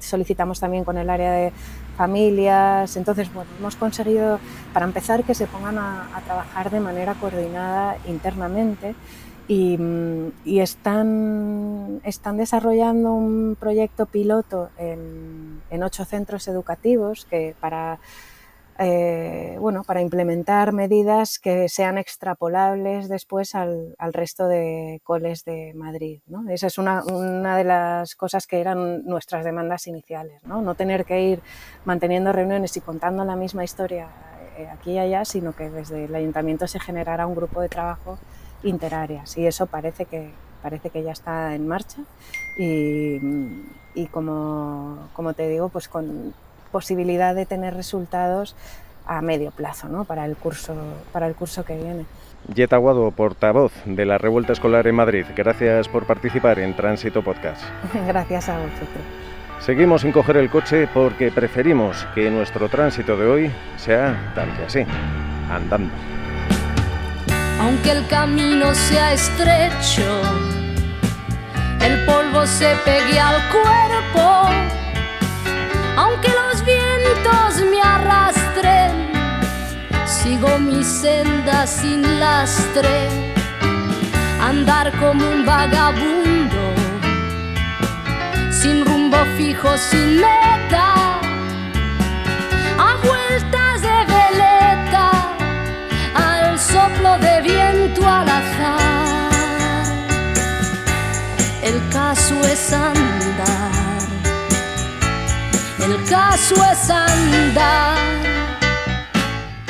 solicitamos 0.00 0.60
también 0.60 0.84
con 0.84 0.98
el 0.98 1.10
área 1.10 1.32
de 1.32 1.52
familias. 1.96 2.96
Entonces, 2.96 3.32
bueno, 3.32 3.50
hemos 3.58 3.76
conseguido, 3.76 4.40
para 4.72 4.86
empezar, 4.86 5.22
que 5.22 5.34
se 5.34 5.46
pongan 5.46 5.78
a, 5.78 6.16
a 6.16 6.20
trabajar 6.22 6.70
de 6.70 6.80
manera 6.80 7.14
coordinada 7.14 7.96
internamente 8.06 8.94
y, 9.48 10.60
están, 10.60 12.00
desarrollando 12.34 13.12
un 13.12 13.56
proyecto 13.58 14.06
piloto 14.06 14.70
en, 14.78 15.82
ocho 15.82 16.04
centros 16.04 16.48
educativos 16.48 17.26
que 17.26 17.54
para, 17.60 17.98
eh, 18.78 19.56
bueno, 19.60 19.84
para 19.84 20.00
implementar 20.00 20.72
medidas 20.72 21.38
que 21.38 21.68
sean 21.68 21.98
extrapolables 21.98 23.08
después 23.08 23.54
al, 23.54 23.94
resto 24.12 24.48
de 24.48 25.00
coles 25.04 25.44
de 25.44 25.72
Madrid. 25.74 26.20
Esa 26.48 26.66
es 26.66 26.78
una, 26.78 27.04
una, 27.04 27.56
de 27.56 27.64
las 27.64 28.14
cosas 28.16 28.46
que 28.46 28.60
eran 28.60 29.04
nuestras 29.04 29.44
demandas 29.44 29.86
iniciales, 29.86 30.42
no, 30.44 30.62
no 30.62 30.74
tener 30.74 31.04
que 31.04 31.20
ir 31.22 31.42
manteniendo 31.84 32.32
reuniones 32.32 32.76
y 32.76 32.80
contando 32.80 33.24
la 33.24 33.36
misma 33.36 33.64
historia 33.64 34.08
eh, 34.56 34.66
aquí 34.68 34.92
y 34.92 34.98
allá, 34.98 35.24
sino 35.24 35.52
que 35.52 35.70
desde 35.70 36.06
el 36.06 36.14
ayuntamiento 36.14 36.66
se 36.66 36.80
generara 36.80 37.26
un 37.26 37.34
grupo 37.34 37.60
de 37.60 37.68
trabajo 37.68 38.18
interáreas 38.62 39.36
y 39.36 39.46
eso 39.46 39.66
parece 39.66 40.04
que, 40.04 40.30
parece 40.62 40.90
que 40.90 41.02
ya 41.02 41.12
está 41.12 41.54
en 41.54 41.66
marcha 41.66 41.98
y, 42.58 43.20
y 43.94 44.06
como, 44.06 45.08
como, 45.12 45.34
te 45.34 45.48
digo, 45.48 45.68
pues 45.68 45.88
con 45.88 46.34
posibilidad 46.72 47.34
de 47.34 47.46
tener 47.46 47.74
resultados 47.74 48.56
a 49.06 49.22
medio 49.22 49.50
plazo 49.50 49.88
¿no? 49.88 50.04
para, 50.04 50.24
el 50.24 50.36
curso, 50.36 50.74
para 51.12 51.26
el 51.26 51.34
curso 51.34 51.64
que 51.64 51.76
viene. 51.76 52.04
Yeta 52.54 52.76
Aguado, 52.76 53.10
portavoz 53.10 53.72
de 53.84 54.04
la 54.04 54.18
Revuelta 54.18 54.52
Escolar 54.52 54.86
en 54.86 54.94
Madrid, 54.94 55.24
gracias 55.34 55.88
por 55.88 56.06
participar 56.06 56.58
en 56.58 56.76
Tránsito 56.76 57.22
Podcast. 57.22 57.62
gracias 58.06 58.48
a 58.48 58.58
vosotros. 58.58 59.04
Seguimos 59.60 60.02
sin 60.02 60.12
coger 60.12 60.36
el 60.36 60.50
coche 60.50 60.88
porque 60.92 61.30
preferimos 61.32 62.06
que 62.14 62.30
nuestro 62.30 62.68
tránsito 62.68 63.16
de 63.16 63.26
hoy 63.26 63.50
sea 63.76 64.32
tal 64.34 64.54
que 64.56 64.64
así, 64.64 64.86
andando 65.50 66.15
aunque 67.66 67.90
el 67.90 68.06
camino 68.06 68.72
sea 68.76 69.12
estrecho, 69.12 70.08
el 71.80 72.04
polvo 72.04 72.46
se 72.46 72.76
pegue 72.84 73.18
al 73.18 73.38
cuerpo, 73.50 74.48
aunque 75.96 76.28
los 76.28 76.64
vientos 76.64 77.50
me 77.68 77.80
arrastren, 77.82 78.92
sigo 80.06 80.60
mi 80.60 80.84
senda 80.84 81.66
sin 81.66 82.20
lastre, 82.20 83.08
andar 84.40 84.92
como 85.00 85.28
un 85.28 85.44
vagabundo, 85.44 86.62
sin 88.52 88.84
rumbo 88.86 89.18
fijo, 89.36 89.76
sin 89.76 90.20
meta, 90.20 91.05
soplo 96.86 97.18
de 97.18 97.40
viento 97.42 98.06
al 98.06 98.28
azar. 98.28 99.82
El 101.62 101.80
caso 101.92 102.34
es 102.42 102.72
andar. 102.72 104.02
El 105.84 106.08
caso 106.08 106.54
es 106.54 106.90
andar. 106.90 107.96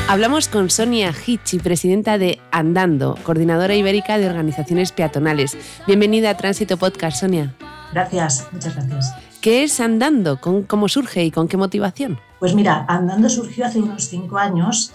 Hablamos 0.09 0.49
con 0.49 0.71
Sonia 0.71 1.13
Hichi, 1.27 1.59
presidenta 1.59 2.19
de 2.19 2.39
Andando, 2.53 3.17
coordinadora 3.23 3.75
ibérica 3.75 4.19
de 4.19 4.27
organizaciones 4.29 4.93
peatonales. 4.93 5.57
Bienvenida 5.87 6.31
a 6.31 6.37
Tránsito 6.37 6.77
Podcast, 6.77 7.21
Sonia. 7.21 7.55
Gracias, 7.93 8.47
muchas 8.53 8.77
gracias. 8.77 9.15
¿Qué 9.41 9.65
es 9.65 9.81
Andando? 9.81 10.39
¿Cómo 10.41 10.89
surge 10.89 11.25
y 11.25 11.31
con 11.31 11.49
qué 11.49 11.57
motivación? 11.57 12.21
Pues 12.39 12.55
mira, 12.55 12.85
Andando 12.89 13.29
surgió 13.29 13.65
hace 13.65 13.79
unos 13.79 14.05
cinco 14.05 14.39
años, 14.39 14.93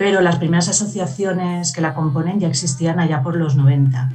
pero 0.00 0.22
las 0.22 0.36
primeras 0.36 0.66
asociaciones 0.70 1.74
que 1.74 1.82
la 1.82 1.92
componen 1.92 2.40
ya 2.40 2.48
existían 2.48 2.98
allá 2.98 3.22
por 3.22 3.36
los 3.36 3.54
90. 3.54 4.08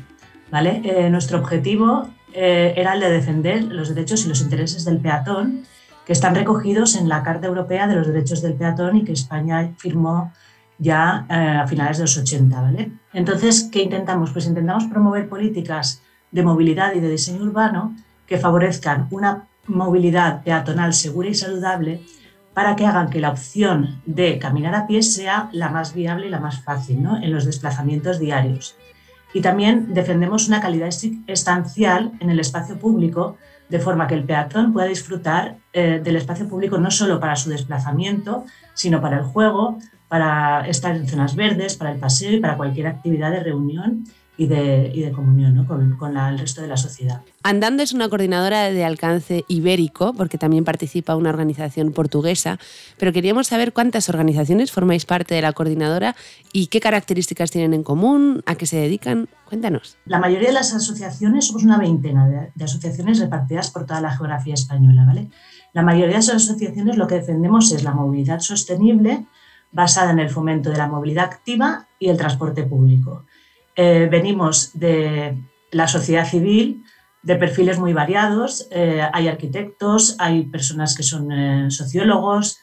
¿vale? 0.50 0.82
Eh, 0.84 1.12
nuestro 1.12 1.38
objetivo 1.38 2.10
eh, 2.34 2.74
era 2.75 2.96
el 2.96 3.01
de 3.01 3.12
defender 3.12 3.65
los 3.65 3.89
derechos 3.89 4.25
y 4.25 4.30
los 4.30 4.42
intereses 4.42 4.84
del 4.84 4.98
peatón, 4.98 5.62
que 6.04 6.13
están 6.13 6.34
recogidos 6.34 6.96
en 6.96 7.08
la 7.08 7.22
Carta 7.22 7.46
Europea 7.46 7.86
de 7.86 7.98
los 7.98 8.08
Derechos 8.08 8.42
del 8.42 8.56
Peatón 8.56 8.98
y 8.98 9.04
que 9.04 9.12
España 9.12 9.74
firmó 9.77 10.34
ya 10.80 11.27
eh, 11.30 11.60
a 11.62 11.68
finales 11.68 11.98
de 11.98 12.06
los 12.06 12.18
80. 12.18 12.62
¿vale? 12.62 12.92
Entonces, 13.13 13.70
¿qué 13.72 13.84
intentamos? 13.84 14.32
Pues 14.32 14.48
intentamos 14.48 14.86
promover 14.86 15.30
políticas 15.30 16.01
de 16.32 16.42
movilidad 16.42 16.96
y 16.96 17.00
de 17.00 17.12
diseño 17.12 17.44
urbano 17.44 17.96
que 18.25 18.39
favorezcan 18.39 19.08
una 19.12 19.48
movilidad 19.68 20.44
peatonal 20.44 20.96
segura 20.96 21.30
y 21.30 21.36
saludable 21.36 22.01
para 22.56 22.78
que 22.78 22.88
hagan 22.88 23.10
que 23.10 23.20
la 23.20 23.30
opción 23.30 24.02
de 24.06 24.40
caminar 24.40 24.74
a 24.74 24.88
pie 24.88 25.04
sea 25.04 25.50
la 25.52 25.70
más 25.70 25.94
viable 25.94 26.28
y 26.28 26.30
la 26.30 26.40
más 26.40 26.64
fácil 26.64 27.04
¿no? 27.04 27.22
en 27.22 27.32
los 27.32 27.46
desplazamientos 27.46 28.18
diarios. 28.18 28.78
Y 29.34 29.42
también 29.42 29.94
defendemos 29.94 30.48
una 30.48 30.62
calidad 30.62 30.90
estancial 31.28 32.14
en 32.22 32.30
el 32.30 32.40
espacio 32.40 32.80
público, 32.80 33.38
de 33.68 33.80
forma 33.80 34.08
que 34.08 34.14
el 34.16 34.24
peatón 34.24 34.72
pueda 34.72 34.88
disfrutar 34.88 35.58
eh, 35.74 36.00
del 36.02 36.16
espacio 36.16 36.48
público 36.48 36.78
no 36.78 36.90
solo 36.92 37.20
para 37.20 37.36
su 37.36 37.50
desplazamiento, 37.50 38.46
sino 38.74 39.02
para 39.02 39.18
el 39.18 39.24
juego, 39.26 39.78
para 40.08 40.66
estar 40.66 40.96
en 40.96 41.10
zonas 41.10 41.36
verdes, 41.36 41.76
para 41.76 41.92
el 41.92 42.00
paseo 42.00 42.32
y 42.32 42.40
para 42.40 42.56
cualquier 42.56 42.88
actividad 42.88 43.32
de 43.32 43.44
reunión 43.44 44.06
y 44.38 44.48
de, 44.48 45.12
comunión 45.15 45.65
con, 45.65 46.18
el 46.18 46.39
resto 46.39 46.62
de 46.62 46.68
la 46.68 46.77
sociedad. 46.77 47.22
Andando 47.44 47.84
es 47.84 47.94
una 47.94 48.10
coordinadora 48.10 48.70
de 48.70 48.84
alcance 48.84 49.46
ibérico, 49.48 50.13
porque 50.13 50.38
también 50.38 50.63
participa 50.63 51.15
una 51.15 51.30
organización 51.30 51.92
portuguesa, 51.92 52.60
pero 52.98 53.13
queríamos 53.13 53.48
saber 53.48 53.74
cuántas 53.74 54.10
organizaciones 54.10 54.72
formáis 54.72 55.06
parte 55.06 55.36
de 55.36 55.42
la 55.42 55.54
coordinadora 55.54 56.15
y 56.51 56.68
qué 56.68 56.80
características 56.80 57.51
tienen 57.51 57.74
en 57.74 57.84
común, 57.84 58.44
a 58.46 58.56
qué 58.56 58.65
se 58.65 58.77
dedican. 58.77 59.30
Cuéntanos. 59.48 59.98
La 60.06 60.20
mayoría 60.20 60.48
de 60.48 60.56
las 60.56 60.74
asociaciones, 60.74 61.46
somos 61.46 61.63
una 61.63 61.77
veintena 61.77 62.27
de, 62.27 62.51
de 62.54 62.65
asociaciones 62.65 63.20
repartidas 63.20 63.72
por 63.72 63.86
toda 63.86 64.01
la 64.01 64.12
geografía 64.12 64.56
española. 64.56 65.06
¿vale? 65.06 65.30
La 65.74 65.84
mayoría 65.84 66.15
de 66.15 66.20
esas 66.20 66.38
asociaciones 66.38 66.98
lo 66.98 67.08
que 67.08 67.15
defendemos 67.15 67.72
es 67.72 67.84
la 67.84 67.92
movilidad 67.92 68.39
sostenible 68.39 69.25
basada 69.72 70.12
en 70.12 70.20
el 70.20 70.30
fomento 70.30 70.70
de 70.70 70.77
la 70.77 70.88
movilidad 70.88 71.25
activa 71.25 71.88
y 72.00 72.08
el 72.08 72.18
transporte 72.18 72.63
público. 72.63 73.25
Eh, 73.75 74.08
venimos 74.10 74.72
de 74.74 75.38
la 75.72 75.88
sociedad 75.88 76.25
civil, 76.25 76.84
de 77.22 77.36
perfiles 77.36 77.79
muy 77.79 77.91
variados. 77.91 78.67
Eh, 78.72 79.01
hay 79.12 79.27
arquitectos, 79.27 80.15
hay 80.20 80.44
personas 80.44 80.96
que 80.96 81.03
son 81.03 81.32
eh, 81.32 81.72
sociólogos 81.72 82.60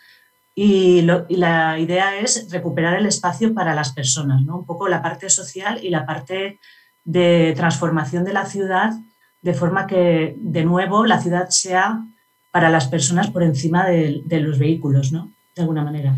y, 0.55 1.03
la 1.03 1.79
idea 1.79 2.19
es 2.19 2.49
recuperar 2.51 2.99
el 2.99 3.07
espacio 3.07 3.55
para 3.55 3.75
las 3.75 3.93
personas, 3.93 4.43
¿no? 4.43 4.59
un 4.59 4.67
poco 4.67 4.89
la 4.89 5.03
parte 5.03 5.29
social 5.31 5.81
y 5.83 5.91
la 5.91 6.07
parte 6.07 6.59
de 7.05 7.53
transformación 7.57 8.25
de 8.25 8.33
la 8.33 8.47
ciudad, 8.47 8.93
de 9.41 9.55
forma 9.55 9.87
que, 9.87 10.37
de 10.39 10.65
nuevo, 10.65 11.05
la 11.05 11.21
ciudad 11.21 11.49
sea 11.49 12.05
para 12.53 12.71
las 12.71 12.87
personas 12.87 13.31
por 13.31 13.43
encima 13.43 13.87
de, 13.87 14.23
de 14.25 14.41
los 14.41 14.59
vehículos, 14.59 15.11
¿no? 15.11 15.33
de 15.57 15.63
alguna 15.63 15.83
manera. 15.83 16.15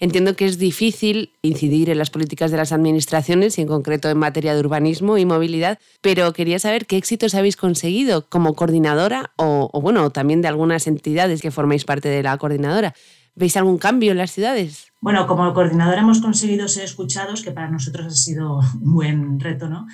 Entiendo 0.00 0.36
que 0.36 0.46
es 0.46 0.58
difícil 0.58 1.32
incidir 1.42 1.90
en 1.90 1.98
las 1.98 2.10
políticas 2.10 2.52
de 2.52 2.56
las 2.56 2.70
administraciones 2.70 3.58
y 3.58 3.62
en 3.62 3.68
concreto 3.68 4.08
en 4.08 4.18
materia 4.18 4.54
de 4.54 4.60
urbanismo 4.60 5.18
y 5.18 5.26
movilidad, 5.26 5.80
pero 6.00 6.32
quería 6.32 6.60
saber 6.60 6.86
qué 6.86 6.96
éxitos 6.96 7.34
habéis 7.34 7.56
conseguido 7.56 8.28
como 8.28 8.54
coordinadora 8.54 9.32
o, 9.36 9.80
bueno, 9.80 10.10
también 10.10 10.40
de 10.40 10.46
algunas 10.46 10.86
entidades 10.86 11.42
que 11.42 11.50
formáis 11.50 11.84
parte 11.84 12.08
de 12.08 12.22
la 12.22 12.38
coordinadora. 12.38 12.94
¿Veis 13.34 13.56
algún 13.56 13.78
cambio 13.78 14.12
en 14.12 14.18
las 14.18 14.30
ciudades? 14.30 14.92
Bueno, 15.00 15.26
como 15.26 15.52
coordinadora 15.52 16.00
hemos 16.00 16.20
conseguido 16.20 16.68
ser 16.68 16.84
escuchados, 16.84 17.42
que 17.42 17.50
para 17.50 17.68
nosotros 17.68 18.06
ha 18.06 18.10
sido 18.10 18.58
un 18.80 18.94
buen 18.94 19.40
reto, 19.40 19.68
¿no? 19.68 19.86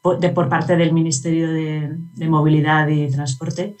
Por, 0.00 0.20
de, 0.20 0.30
por 0.30 0.48
parte 0.48 0.76
del 0.76 0.92
Ministerio 0.92 1.52
de, 1.52 1.90
de 2.14 2.28
Movilidad 2.28 2.88
y 2.88 3.10
Transporte 3.10 3.76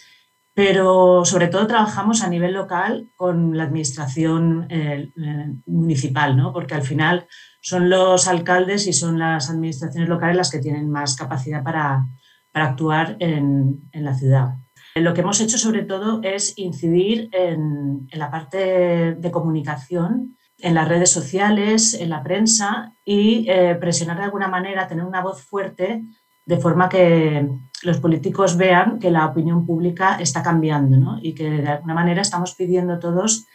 pero 0.62 1.24
sobre 1.24 1.48
todo 1.48 1.66
trabajamos 1.66 2.22
a 2.22 2.28
nivel 2.28 2.52
local 2.52 3.08
con 3.16 3.56
la 3.56 3.64
administración 3.64 4.66
eh, 4.68 5.10
eh, 5.16 5.54
municipal, 5.64 6.36
¿no? 6.36 6.52
porque 6.52 6.74
al 6.74 6.82
final 6.82 7.26
son 7.62 7.88
los 7.88 8.28
alcaldes 8.28 8.86
y 8.86 8.92
son 8.92 9.18
las 9.18 9.48
administraciones 9.48 10.10
locales 10.10 10.36
las 10.36 10.50
que 10.50 10.58
tienen 10.58 10.90
más 10.90 11.16
capacidad 11.16 11.64
para, 11.64 12.06
para 12.52 12.66
actuar 12.66 13.16
en, 13.20 13.88
en, 13.92 14.04
la 14.04 14.12
ciudad. 14.12 14.48
Lo 14.96 15.14
que 15.14 15.22
hemos 15.22 15.40
hecho 15.40 15.56
sobre 15.56 15.82
todo 15.82 16.20
es 16.22 16.52
incidir 16.58 17.30
en, 17.32 18.06
en 18.10 18.18
la 18.18 18.30
parte 18.30 19.14
de 19.14 19.30
comunicación, 19.30 20.36
en 20.58 20.74
las 20.74 20.88
redes 20.88 21.10
sociales, 21.10 21.94
en 21.94 22.10
la 22.10 22.22
prensa 22.22 22.92
y 23.02 23.48
eh, 23.48 23.76
presionar 23.76 24.18
de 24.18 24.24
alguna 24.24 24.48
manera, 24.48 24.88
tener 24.88 25.06
una 25.06 25.22
voz 25.22 25.42
fuerte 25.42 26.02
de 26.50 26.56
forma 26.58 26.88
que 26.88 27.48
los 27.82 27.98
políticos 27.98 28.56
vean 28.56 28.98
que 28.98 29.12
la 29.12 29.24
opinión 29.24 29.64
pública 29.64 30.16
está 30.18 30.42
cambiando 30.42 30.96
¿no? 30.96 31.18
y 31.22 31.32
que 31.32 31.48
de 31.48 31.68
alguna 31.68 31.94
manera 31.94 32.22
estamos 32.22 32.56
pidiendo 32.56 32.98
todos 32.98 33.46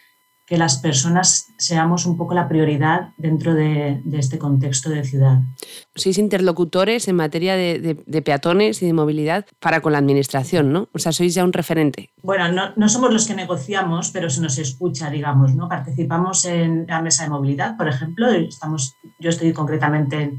que 0.46 0.56
las 0.56 0.78
personas 0.78 1.52
seamos 1.58 2.06
un 2.06 2.16
poco 2.16 2.32
la 2.32 2.48
prioridad 2.48 3.10
dentro 3.18 3.52
de, 3.52 4.00
este 4.12 4.38
contexto 4.38 4.88
de 4.88 5.04
ciudad. 5.04 5.40
Sois 5.94 6.16
interlocutores 6.18 7.08
en 7.08 7.16
materia 7.16 7.56
de, 7.56 8.22
peatones 8.22 8.80
y 8.80 8.86
de 8.86 8.92
movilidad 8.92 9.44
para 9.58 9.80
con 9.80 9.92
la 9.92 9.98
administración, 9.98 10.72
¿no? 10.72 10.88
O 10.94 11.00
sea, 11.00 11.10
sois 11.10 11.34
ya 11.34 11.44
un 11.44 11.52
referente. 11.52 12.10
Bueno, 12.22 12.50
no, 12.52 12.72
no, 12.76 12.88
somos 12.88 13.12
los 13.12 13.26
que 13.26 13.34
negociamos, 13.34 14.12
pero 14.12 14.30
se 14.30 14.40
nos 14.40 14.56
escucha, 14.58 15.10
digamos, 15.10 15.56
¿no? 15.56 15.68
Participamos 15.68 16.44
en 16.44 16.86
la 16.86 17.02
mesa 17.02 17.24
de 17.24 17.30
movilidad, 17.30 17.76
por 17.76 17.88
ejemplo, 17.88 18.30
estamos, 18.30 18.94
yo 19.18 19.30
estoy 19.30 19.52
concretamente 19.52 20.22
en 20.22 20.38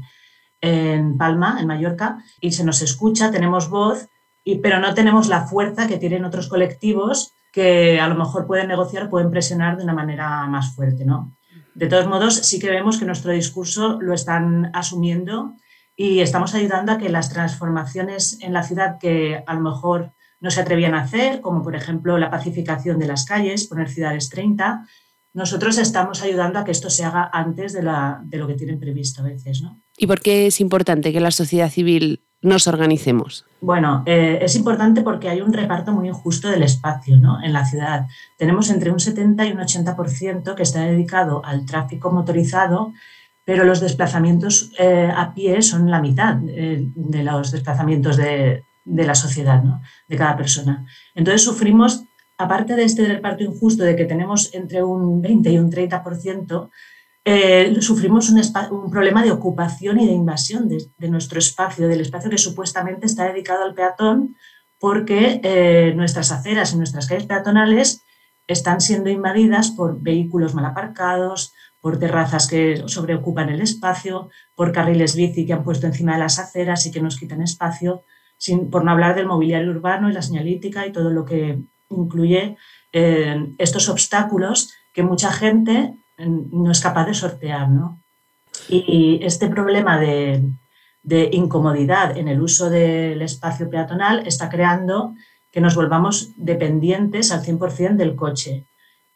en 0.60 1.16
Palma, 1.16 1.58
en 1.60 1.66
Mallorca, 1.66 2.18
y 2.40 2.52
se 2.52 2.64
nos 2.64 2.82
escucha, 2.82 3.30
tenemos 3.30 3.68
voz, 3.68 4.08
y, 4.44 4.58
pero 4.58 4.80
no 4.80 4.94
tenemos 4.94 5.28
la 5.28 5.46
fuerza 5.46 5.86
que 5.86 5.98
tienen 5.98 6.24
otros 6.24 6.48
colectivos 6.48 7.32
que 7.52 8.00
a 8.00 8.08
lo 8.08 8.14
mejor 8.14 8.46
pueden 8.46 8.68
negociar, 8.68 9.08
pueden 9.08 9.30
presionar 9.30 9.76
de 9.76 9.84
una 9.84 9.94
manera 9.94 10.46
más 10.46 10.74
fuerte. 10.74 11.04
¿no? 11.04 11.36
De 11.74 11.86
todos 11.86 12.06
modos, 12.06 12.34
sí 12.34 12.58
que 12.58 12.70
vemos 12.70 12.98
que 12.98 13.04
nuestro 13.04 13.32
discurso 13.32 13.98
lo 14.00 14.14
están 14.14 14.70
asumiendo 14.74 15.54
y 15.96 16.20
estamos 16.20 16.54
ayudando 16.54 16.92
a 16.92 16.98
que 16.98 17.08
las 17.08 17.30
transformaciones 17.30 18.38
en 18.40 18.52
la 18.52 18.62
ciudad 18.62 18.98
que 18.98 19.42
a 19.46 19.54
lo 19.54 19.60
mejor 19.60 20.12
no 20.40 20.50
se 20.50 20.60
atrevían 20.60 20.94
a 20.94 21.02
hacer, 21.02 21.40
como 21.40 21.62
por 21.62 21.74
ejemplo 21.74 22.16
la 22.18 22.30
pacificación 22.30 22.98
de 22.98 23.08
las 23.08 23.24
calles, 23.24 23.66
poner 23.66 23.88
ciudades 23.88 24.28
30, 24.28 24.86
nosotros 25.34 25.78
estamos 25.78 26.22
ayudando 26.22 26.58
a 26.58 26.64
que 26.64 26.70
esto 26.70 26.90
se 26.90 27.04
haga 27.04 27.28
antes 27.32 27.72
de, 27.72 27.80
de 27.80 28.38
lo 28.38 28.46
que 28.46 28.54
tienen 28.54 28.78
previsto 28.78 29.22
a 29.22 29.24
veces. 29.24 29.62
¿no? 29.62 29.80
¿Y 29.98 30.06
por 30.06 30.20
qué 30.20 30.46
es 30.46 30.60
importante 30.60 31.12
que 31.12 31.20
la 31.20 31.32
sociedad 31.32 31.70
civil 31.70 32.22
nos 32.40 32.68
organicemos? 32.68 33.44
Bueno, 33.60 34.04
eh, 34.06 34.38
es 34.40 34.54
importante 34.54 35.02
porque 35.02 35.28
hay 35.28 35.40
un 35.40 35.52
reparto 35.52 35.92
muy 35.92 36.08
injusto 36.08 36.48
del 36.48 36.62
espacio 36.62 37.18
¿no? 37.18 37.42
en 37.42 37.52
la 37.52 37.64
ciudad. 37.64 38.06
Tenemos 38.36 38.70
entre 38.70 38.92
un 38.92 39.00
70 39.00 39.44
y 39.46 39.52
un 39.52 39.58
80% 39.58 40.54
que 40.54 40.62
está 40.62 40.82
dedicado 40.82 41.44
al 41.44 41.66
tráfico 41.66 42.12
motorizado, 42.12 42.92
pero 43.44 43.64
los 43.64 43.80
desplazamientos 43.80 44.70
eh, 44.78 45.10
a 45.14 45.34
pie 45.34 45.62
son 45.62 45.90
la 45.90 46.00
mitad 46.00 46.38
eh, 46.46 46.86
de 46.94 47.24
los 47.24 47.50
desplazamientos 47.50 48.16
de, 48.16 48.62
de 48.84 49.06
la 49.06 49.16
sociedad, 49.16 49.62
¿no? 49.62 49.80
de 50.08 50.16
cada 50.16 50.36
persona. 50.36 50.86
Entonces 51.16 51.42
sufrimos 51.42 52.04
aparte 52.36 52.76
de 52.76 52.84
este 52.84 53.04
reparto 53.04 53.42
injusto 53.42 53.82
de 53.82 53.96
que 53.96 54.04
tenemos 54.04 54.54
entre 54.54 54.82
un 54.84 55.20
20 55.20 55.50
y 55.50 55.58
un 55.58 55.72
30%, 55.72 56.70
eh, 57.30 57.76
sufrimos 57.82 58.30
un, 58.30 58.90
problema 58.90 59.22
de 59.22 59.32
ocupación 59.32 60.00
y 60.00 60.06
de 60.06 60.12
invasión 60.12 60.66
de, 60.66 61.08
nuestro 61.10 61.38
espacio, 61.38 61.86
del 61.86 62.00
espacio 62.00 62.30
que 62.30 62.38
supuestamente 62.38 63.04
está 63.04 63.30
dedicado 63.30 63.64
al 63.64 63.74
peatón, 63.74 64.34
porque 64.78 65.38
eh, 65.42 65.92
nuestras 65.94 66.32
aceras 66.32 66.72
y 66.72 66.78
nuestras 66.78 67.06
calles 67.06 67.26
peatonales 67.26 68.02
están 68.46 68.80
siendo 68.80 69.10
invadidas 69.10 69.70
por 69.72 70.00
vehículos 70.00 70.54
mal 70.54 70.64
aparcados, 70.64 71.52
por 71.82 71.98
terrazas 71.98 72.48
que 72.48 72.84
sobreocupan 72.86 73.50
el 73.50 73.60
espacio, 73.60 74.30
por 74.54 74.72
carriles 74.72 75.14
bici 75.14 75.44
que 75.44 75.52
han 75.52 75.64
puesto 75.64 75.86
encima 75.86 76.14
de 76.14 76.20
las 76.20 76.38
aceras 76.38 76.86
y 76.86 76.90
que 76.90 77.02
nos 77.02 77.18
quitan 77.18 77.42
espacio, 77.42 78.04
sin, 78.38 78.70
por 78.70 78.84
no 78.84 78.90
hablar 78.90 79.14
del 79.14 79.26
mobiliario 79.26 79.70
urbano 79.70 80.08
y 80.08 80.14
la 80.14 80.22
señalítica 80.22 80.86
y 80.86 80.92
todo 80.92 81.10
lo 81.10 81.26
que 81.26 81.58
incluye 81.90 82.56
eh, 82.94 83.54
estos 83.58 83.90
obstáculos 83.90 84.72
que 84.94 85.02
mucha 85.02 85.30
gente 85.30 85.94
no 86.18 86.70
es 86.70 86.80
capaz 86.80 87.06
de 87.06 87.14
sortear. 87.14 87.68
Y 88.68 89.20
este 89.22 89.48
problema 89.48 89.98
de, 89.98 90.52
incomodidad 91.32 92.16
en 92.16 92.28
el 92.28 92.40
uso 92.40 92.68
del 92.68 93.22
espacio 93.22 93.70
peatonal 93.70 94.26
está 94.26 94.48
creando 94.48 95.14
que 95.50 95.60
nos 95.60 95.74
volvamos 95.74 96.32
dependientes 96.36 97.32
al 97.32 97.42
100% 97.42 97.96
del 97.96 98.14
coche. 98.14 98.66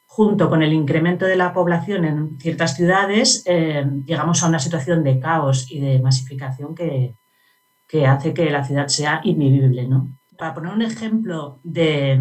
Junto 0.07 0.49
con 0.49 0.63
el 0.63 0.73
incremento 0.73 1.27
de 1.27 1.37
la 1.37 1.53
población 1.53 2.05
en 2.05 2.39
ciertas 2.39 2.77
ciudades, 2.77 3.43
eh, 3.47 3.87
llegamos 4.05 4.43
a 4.43 4.49
una 4.49 4.59
situación 4.59 5.03
de 5.03 5.19
caos 5.19 5.71
y 5.71 5.81
de 5.81 6.01
masificación 6.01 6.75
que, 6.75 7.15
que 7.89 8.07
hace 8.07 8.33
que 8.33 8.51
la 8.51 8.65
ciudad 8.65 8.89
sea 8.89 9.21
invivible. 9.25 9.87
¿no? 9.87 10.19
Para 10.39 10.55
poner 10.55 10.73
un 10.73 10.83
ejemplo 10.83 11.61
de, 11.63 12.19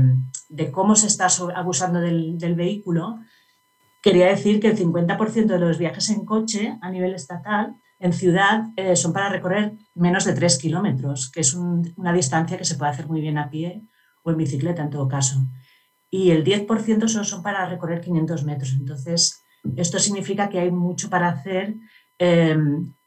de 0.52 0.70
cómo 0.70 0.96
se 0.96 1.08
está 1.08 1.28
abusando 1.56 2.02
del, 2.02 2.56
vehículo, 2.56 3.20
quería 4.02 4.28
decir 4.28 4.60
que 4.60 4.68
el 4.68 4.78
50% 4.78 5.46
de 5.46 5.60
los 5.60 5.78
viajes 5.78 6.10
en 6.10 6.26
coche 6.26 6.78
a 6.82 6.90
nivel 6.90 7.14
estatal 7.14 7.76
en 8.00 8.14
ciudad 8.14 8.70
eh, 8.76 8.96
son 8.96 9.14
para 9.14 9.30
recorrer 9.30 9.74
menos 9.94 10.26
de 10.26 10.34
3 10.34 10.58
kilómetros, 10.58 11.30
que 11.32 11.42
es 11.42 11.54
una 11.54 12.12
distancia 12.12 12.58
que 12.58 12.66
se 12.66 12.76
puede 12.76 12.92
hacer 12.92 13.08
muy 13.08 13.22
bien 13.22 13.38
a 13.38 13.50
pie 13.50 13.84
o 14.24 14.32
en 14.32 14.38
bicicleta 14.38 14.82
en 14.82 14.90
todo 14.90 15.08
caso. 15.08 15.46
Y 16.10 16.32
el 16.32 16.44
10% 16.44 17.08
solo 17.08 17.24
son 17.24 17.44
para 17.44 17.68
recorrer 17.68 18.02
500 18.02 18.44
metros. 18.44 18.74
Entonces, 18.74 19.44
esto 19.76 20.00
significa 20.00 20.50
que 20.50 20.60
hay 20.60 20.72
mucho 20.72 21.10
para 21.10 21.30
hacer 21.30 21.76
eh, 22.18 22.58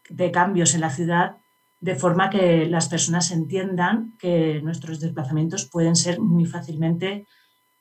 de 0.08 0.30
cambios 0.30 0.74
en 0.74 0.80
la 0.80 0.90
ciudad 0.90 1.38
de 1.80 1.96
forma 1.96 2.30
que 2.30 2.66
las 2.66 2.88
personas 2.88 3.30
entiendan 3.30 4.14
que 4.18 4.60
nuestros 4.62 5.00
desplazamientos 5.00 5.68
pueden 5.68 5.96
ser 5.96 6.18
muy 6.18 6.46
fácilmente 6.46 7.26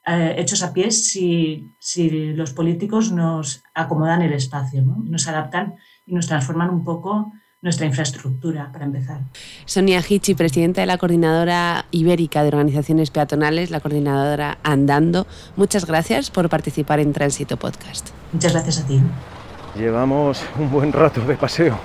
eh, 0.05 0.35
hechos 0.37 0.63
a 0.63 0.73
pie 0.73 0.91
si, 0.91 1.71
si, 1.79 2.33
los 2.33 2.51
políticos 2.51 3.11
nos 3.11 3.63
acomodan 3.73 4.21
el 4.21 4.33
espacio, 4.33 4.81
¿no? 4.81 4.97
nos 5.05 5.27
adaptan 5.27 5.75
y 6.05 6.13
nos 6.13 6.27
transforman 6.27 6.69
un 6.69 6.83
poco 6.83 7.31
nuestra 7.63 7.85
infraestructura, 7.85 8.69
para 8.73 8.83
empezar. 8.83 9.21
Sonia 9.65 10.03
Hichi, 10.07 10.35
presidenta 10.35 10.81
de 10.81 10.87
la 10.87 10.97
Coordinadora 10.97 11.85
Ibérica 11.91 12.41
de 12.41 12.49
Organizaciones 12.49 13.09
Peatonales, 13.09 13.71
la 13.71 13.79
coordinadora 13.79 14.57
Andando, 14.63 15.25
muchas 15.55 15.85
gracias 15.85 16.29
por 16.29 16.49
participar 16.49 16.99
en 16.99 17.13
Tránsito 17.13 17.55
Podcast. 17.55 18.09
Muchas 18.33 18.51
gracias 18.51 18.79
a 18.81 18.87
ti. 18.87 19.01
Llevamos 19.77 20.43
un 20.59 20.69
buen 20.69 20.91
rato 20.91 21.21
de 21.21 21.35
paseo, 21.37 21.79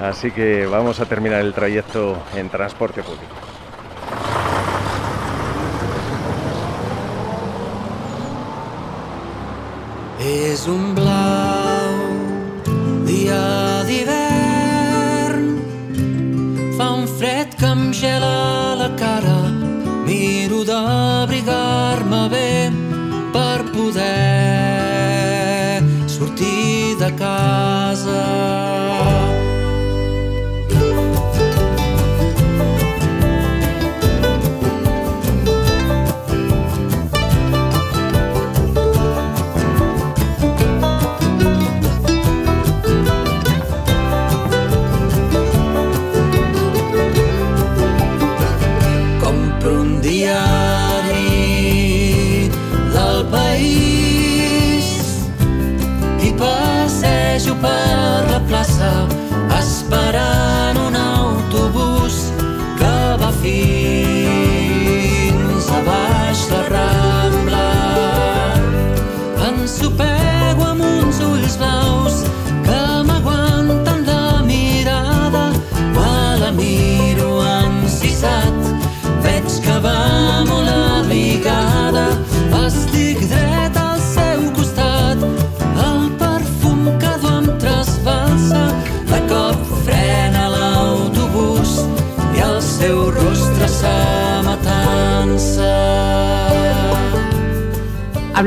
así 0.00 0.30
que 0.30 0.64
vamos 0.64 0.98
a 0.98 1.04
terminar 1.04 1.42
el 1.42 1.52
trayecto 1.52 2.16
en 2.34 2.48
transporte 2.48 3.02
público. 3.02 3.47
És 10.28 10.66
un 10.68 10.94
blau 10.94 11.94
dia 13.08 13.84
d'hivern 13.88 15.46
Fa 16.76 16.90
un 17.00 17.06
fred 17.18 17.56
que 17.56 17.68
em 17.72 17.92
gela 17.92 18.74
la 18.82 18.90
cara 19.00 19.38
Miro 20.04 20.60
d'abrigar-me 20.68 22.22
bé 22.34 22.52
per 23.32 23.58
poder 23.72 24.08
sortir 26.06 26.96
de 26.98 27.10
casa. 27.12 28.47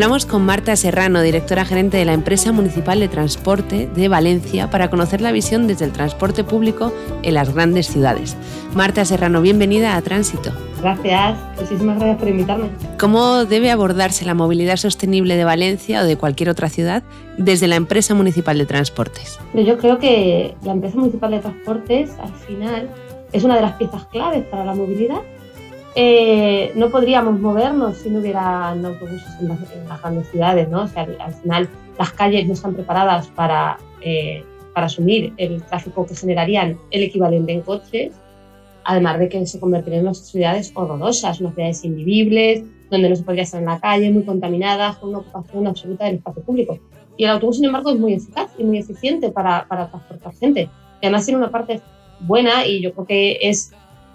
Hablamos 0.01 0.25
con 0.25 0.43
Marta 0.43 0.75
Serrano, 0.75 1.21
directora 1.21 1.63
gerente 1.63 1.97
de 1.97 2.05
la 2.05 2.13
empresa 2.13 2.51
municipal 2.51 2.99
de 2.99 3.07
transporte 3.07 3.85
de 3.85 4.07
Valencia, 4.07 4.67
para 4.71 4.89
conocer 4.89 5.21
la 5.21 5.31
visión 5.31 5.67
desde 5.67 5.85
el 5.85 5.91
transporte 5.91 6.43
público 6.43 6.91
en 7.21 7.35
las 7.35 7.53
grandes 7.53 7.85
ciudades. 7.85 8.35
Marta 8.73 9.05
Serrano, 9.05 9.43
bienvenida 9.43 9.95
a 9.95 10.01
Tránsito. 10.01 10.51
Gracias, 10.81 11.37
muchísimas 11.59 11.97
gracias 11.97 12.17
por 12.17 12.27
invitarme. 12.29 12.69
¿Cómo 12.99 13.45
debe 13.45 13.69
abordarse 13.69 14.25
la 14.25 14.33
movilidad 14.33 14.77
sostenible 14.77 15.35
de 15.35 15.43
Valencia 15.43 16.01
o 16.01 16.05
de 16.05 16.17
cualquier 16.17 16.49
otra 16.49 16.69
ciudad 16.69 17.03
desde 17.37 17.67
la 17.67 17.75
empresa 17.75 18.15
municipal 18.15 18.57
de 18.57 18.65
transportes? 18.65 19.39
Yo 19.53 19.77
creo 19.77 19.99
que 19.99 20.55
la 20.63 20.71
empresa 20.71 20.97
municipal 20.97 21.29
de 21.29 21.41
transportes 21.41 22.09
al 22.17 22.33
final 22.47 22.89
es 23.33 23.43
una 23.43 23.55
de 23.55 23.61
las 23.61 23.73
piezas 23.73 24.05
claves 24.05 24.45
para 24.45 24.65
la 24.65 24.73
movilidad 24.73 25.21
eh, 25.95 26.71
no 26.75 26.89
podríamos 26.89 27.39
movernos 27.39 27.97
si 27.97 28.09
no 28.09 28.19
hubiera 28.19 28.69
autobuses 28.69 29.27
en 29.41 29.49
las, 29.49 30.01
grandes 30.01 30.27
ciudades, 30.29 30.69
¿no? 30.69 30.83
O 30.83 30.87
sea, 30.87 31.07
al 31.19 31.33
final 31.33 31.69
las 31.99 32.11
calles 32.13 32.47
no 32.47 32.53
están 32.53 32.73
preparadas 32.73 33.27
para, 33.27 33.77
eh, 34.01 34.43
para 34.73 34.85
asumir 34.85 35.33
el 35.37 35.61
tráfico 35.63 36.05
que 36.05 36.15
generarían 36.15 36.77
el 36.91 37.03
equivalente 37.03 37.51
en 37.51 37.61
coches, 37.61 38.13
además 38.85 39.19
de 39.19 39.27
que 39.27 39.45
se 39.45 39.59
convertirían 39.59 40.01
en 40.01 40.07
unas 40.07 40.19
ciudades 40.19 40.71
horrorosas, 40.75 41.41
unas 41.41 41.55
ciudades 41.55 41.83
invivibles, 41.83 42.63
donde 42.89 43.09
no 43.09 43.15
se 43.15 43.23
podría 43.23 43.43
estar 43.43 43.59
en 43.59 43.67
la 43.67 43.79
calle, 43.79 44.11
muy 44.11 44.23
contaminadas, 44.23 44.97
con 44.97 45.09
una 45.09 45.19
ocupación 45.19 45.67
absoluta 45.67 46.05
del 46.05 46.15
espacio 46.15 46.43
público. 46.43 46.79
Y 47.17 47.25
el 47.25 47.31
autobús, 47.31 47.57
sin 47.57 47.65
embargo, 47.65 47.91
es 47.91 47.99
muy 47.99 48.13
eficaz 48.13 48.49
y 48.57 48.63
muy 48.63 48.77
eficiente 48.79 49.29
para, 49.29 49.65
para 49.67 49.89
transportar 49.89 50.33
gente. 50.35 50.69
Y 51.01 51.05
además 51.05 51.25
tiene 51.25 51.39
una 51.39 51.51
parte 51.51 51.81
buena 52.21 52.65
y 52.65 52.81
yo 52.81 52.93
creo 52.93 53.05
que 53.05 53.37
es 53.41 53.73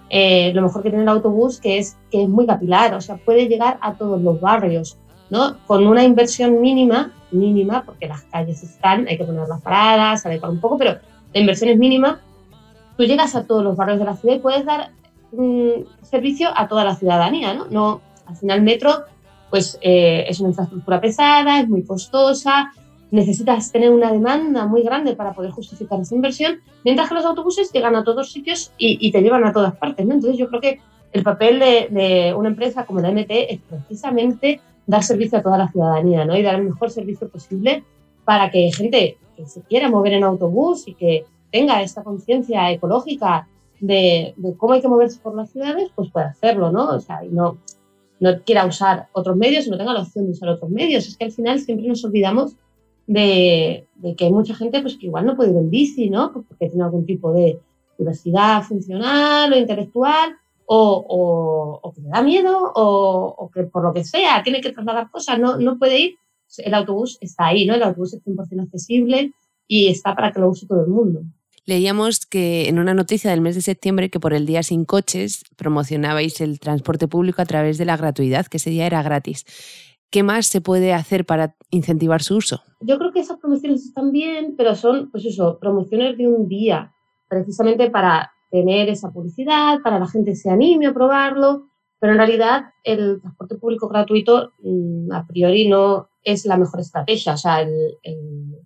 eh, 0.08 0.52
lo 0.54 0.62
mejor 0.62 0.82
que 0.82 0.90
tiene 0.90 1.02
el 1.02 1.08
autobús, 1.08 1.60
que 1.60 1.78
es 1.78 1.96
que 2.10 2.22
es 2.22 2.28
muy 2.28 2.46
capilar, 2.46 2.94
o 2.94 3.00
sea, 3.00 3.16
puede 3.16 3.48
llegar 3.48 3.78
a 3.80 3.94
todos 3.94 4.20
los 4.20 4.40
barrios, 4.40 4.98
¿no? 5.30 5.56
Con 5.66 5.86
una 5.86 6.04
inversión 6.04 6.60
mínima, 6.60 7.12
mínima, 7.32 7.82
porque 7.84 8.06
las 8.06 8.22
calles 8.24 8.62
están, 8.62 9.06
hay 9.08 9.18
que 9.18 9.24
poner 9.24 9.48
las 9.48 9.60
paradas, 9.60 10.24
adecuar 10.24 10.52
un 10.52 10.60
poco, 10.60 10.78
pero 10.78 10.98
la 11.32 11.40
inversión 11.40 11.70
es 11.70 11.78
mínima. 11.78 12.20
Tú 12.96 13.04
llegas 13.04 13.34
a 13.34 13.44
todos 13.44 13.64
los 13.64 13.76
barrios 13.76 13.98
de 13.98 14.04
la 14.04 14.16
ciudad 14.16 14.36
y 14.36 14.38
puedes 14.38 14.64
dar 14.64 14.90
un 15.32 15.86
servicio 16.02 16.50
a 16.54 16.68
toda 16.68 16.84
la 16.84 16.94
ciudadanía, 16.94 17.52
¿no? 17.54 17.66
no 17.68 18.00
al 18.26 18.36
final, 18.36 18.62
metro, 18.62 19.04
pues 19.50 19.78
eh, 19.82 20.24
es 20.28 20.40
una 20.40 20.50
infraestructura 20.50 21.00
pesada, 21.00 21.60
es 21.60 21.68
muy 21.68 21.84
costosa, 21.84 22.72
necesitas 23.10 23.70
tener 23.70 23.90
una 23.90 24.12
demanda 24.12 24.66
muy 24.66 24.82
grande 24.82 25.14
para 25.14 25.32
poder 25.32 25.50
justificar 25.52 26.00
esa 26.00 26.14
inversión, 26.14 26.60
mientras 26.84 27.08
que 27.08 27.14
los 27.14 27.24
autobuses 27.24 27.72
llegan 27.72 27.94
a 27.94 28.04
todos 28.04 28.32
sitios 28.32 28.72
y, 28.78 29.10
te 29.12 29.22
llevan 29.22 29.44
a 29.44 29.52
todas 29.52 29.76
partes. 29.76 30.06
¿no? 30.06 30.14
Entonces 30.14 30.38
yo 30.38 30.48
creo 30.48 30.60
que 30.60 30.80
el 31.12 31.22
papel 31.22 31.58
de, 31.58 32.34
una 32.36 32.48
empresa 32.48 32.84
como 32.84 33.00
la 33.00 33.10
MT 33.10 33.30
es 33.30 33.60
precisamente 33.60 34.60
dar 34.86 35.02
servicio 35.02 35.38
a 35.38 35.42
toda 35.42 35.58
la 35.58 35.68
ciudadanía 35.68 36.24
¿no? 36.24 36.36
y 36.36 36.42
dar 36.42 36.56
el 36.56 36.64
mejor 36.64 36.90
servicio 36.90 37.28
posible 37.28 37.84
para 38.24 38.50
que 38.50 38.70
gente 38.72 39.18
que 39.36 39.46
se 39.46 39.62
quiera 39.62 39.88
mover 39.88 40.14
en 40.14 40.24
autobús 40.24 40.88
y 40.88 40.94
que 40.94 41.24
tenga 41.50 41.82
esta 41.82 42.02
conciencia 42.02 42.70
ecológica 42.70 43.48
de, 43.80 44.34
cómo 44.56 44.72
hay 44.72 44.80
que 44.80 44.88
moverse 44.88 45.20
por 45.20 45.34
las 45.34 45.50
ciudades, 45.50 45.90
pues 45.94 46.10
pueda 46.10 46.28
hacerlo, 46.28 46.72
¿no? 46.72 46.88
O 46.88 47.00
sea, 47.00 47.24
y 47.24 47.28
no, 47.28 47.58
no 48.20 48.42
quiera 48.42 48.64
usar 48.64 49.08
otros 49.12 49.36
medios, 49.36 49.68
no 49.68 49.76
tenga 49.76 49.92
la 49.92 50.00
opción 50.00 50.26
de 50.26 50.32
usar 50.32 50.48
otros 50.48 50.70
medios. 50.70 51.06
Es 51.06 51.16
que 51.16 51.26
al 51.26 51.32
final 51.32 51.60
siempre 51.60 51.86
nos 51.86 52.04
olvidamos 52.04 52.56
de, 53.06 53.86
que 54.16 54.24
hay 54.24 54.32
mucha 54.32 54.54
gente 54.54 54.80
pues, 54.82 54.96
que 54.96 55.06
igual 55.06 55.26
no 55.26 55.36
puede 55.36 55.50
ir 55.50 55.56
en 55.56 55.70
bici, 55.70 56.10
¿no? 56.10 56.32
Porque 56.32 56.68
tiene 56.68 56.84
algún 56.84 57.06
tipo 57.06 57.32
de 57.32 57.58
diversidad 57.98 58.62
funcional 58.62 59.52
o 59.52 59.56
intelectual, 59.56 60.36
o, 60.66 61.80
o, 61.82 61.92
que 61.92 62.00
le 62.00 62.08
da 62.08 62.22
miedo, 62.22 62.72
o, 62.74 63.50
que 63.54 63.64
por 63.64 63.82
lo 63.82 63.92
que 63.92 64.04
sea 64.04 64.42
tiene 64.42 64.60
que 64.60 64.72
trasladar 64.72 65.10
cosas, 65.10 65.38
no, 65.38 65.56
no 65.56 65.78
puede 65.78 65.98
ir. 65.98 66.14
El 66.58 66.74
autobús 66.74 67.18
está 67.20 67.46
ahí, 67.46 67.66
¿no? 67.66 67.74
El 67.74 67.82
autobús 67.82 68.14
es 68.14 68.24
100% 68.24 68.64
accesible 68.64 69.32
y 69.66 69.88
está 69.88 70.14
para 70.14 70.32
que 70.32 70.40
lo 70.40 70.48
use 70.50 70.66
todo 70.66 70.82
el 70.82 70.88
mundo. 70.88 71.22
Leíamos 71.64 72.26
que 72.26 72.68
en 72.68 72.78
una 72.78 72.94
noticia 72.94 73.30
del 73.30 73.40
mes 73.40 73.56
de 73.56 73.60
septiembre 73.60 74.08
que 74.08 74.20
por 74.20 74.32
el 74.32 74.46
Día 74.46 74.62
Sin 74.62 74.84
Coches 74.84 75.42
promocionabais 75.56 76.40
el 76.40 76.60
transporte 76.60 77.08
público 77.08 77.42
a 77.42 77.46
través 77.46 77.76
de 77.76 77.84
la 77.84 77.96
gratuidad, 77.96 78.46
que 78.46 78.58
ese 78.58 78.70
día 78.70 78.86
era 78.86 79.02
gratis. 79.02 79.44
¿Qué 80.16 80.22
más 80.22 80.46
se 80.46 80.62
puede 80.62 80.94
hacer 80.94 81.26
para 81.26 81.56
incentivar 81.68 82.22
su 82.22 82.36
uso? 82.36 82.62
Yo 82.80 82.96
creo 82.96 83.12
que 83.12 83.20
esas 83.20 83.38
promociones 83.38 83.84
están 83.84 84.12
bien, 84.12 84.54
pero 84.56 84.74
son, 84.74 85.10
pues 85.10 85.26
eso, 85.26 85.58
promociones 85.58 86.16
de 86.16 86.26
un 86.26 86.48
día, 86.48 86.94
precisamente 87.28 87.90
para 87.90 88.32
tener 88.50 88.88
esa 88.88 89.12
publicidad, 89.12 89.80
para 89.84 89.98
la 89.98 90.08
gente 90.08 90.34
se 90.34 90.48
anime 90.48 90.86
a 90.86 90.94
probarlo, 90.94 91.66
pero 92.00 92.12
en 92.12 92.18
realidad 92.18 92.70
el 92.82 93.20
transporte 93.20 93.56
público 93.56 93.88
gratuito 93.88 94.52
mm, 94.62 95.12
a 95.12 95.26
priori 95.26 95.68
no 95.68 96.08
es 96.24 96.46
la 96.46 96.56
mejor 96.56 96.80
estrategia. 96.80 97.34
O 97.34 97.36
sea, 97.36 97.60
el, 97.60 97.98
el, 98.02 98.56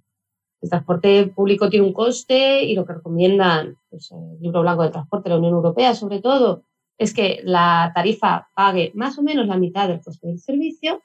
transporte 0.71 1.33
público 1.35 1.69
tiene 1.69 1.85
un 1.85 1.93
coste 1.93 2.63
y 2.63 2.77
lo 2.77 2.85
que 2.85 2.93
recomiendan 2.93 3.77
pues, 3.91 4.13
el 4.13 4.41
libro 4.41 4.61
blanco 4.61 4.85
de 4.85 4.91
transporte 4.91 5.29
de 5.29 5.35
la 5.35 5.39
Unión 5.41 5.55
Europea, 5.55 5.97
sobre 5.97 6.21
todo, 6.21 6.63
es 6.97 7.13
que 7.13 7.41
la 7.43 7.91
tarifa 7.93 8.51
pague 8.55 8.93
más 8.95 9.19
o 9.19 9.23
menos 9.25 9.49
la 9.49 9.57
mitad 9.57 9.89
del 9.89 10.01
coste 10.01 10.29
del 10.29 10.39
servicio. 10.39 11.01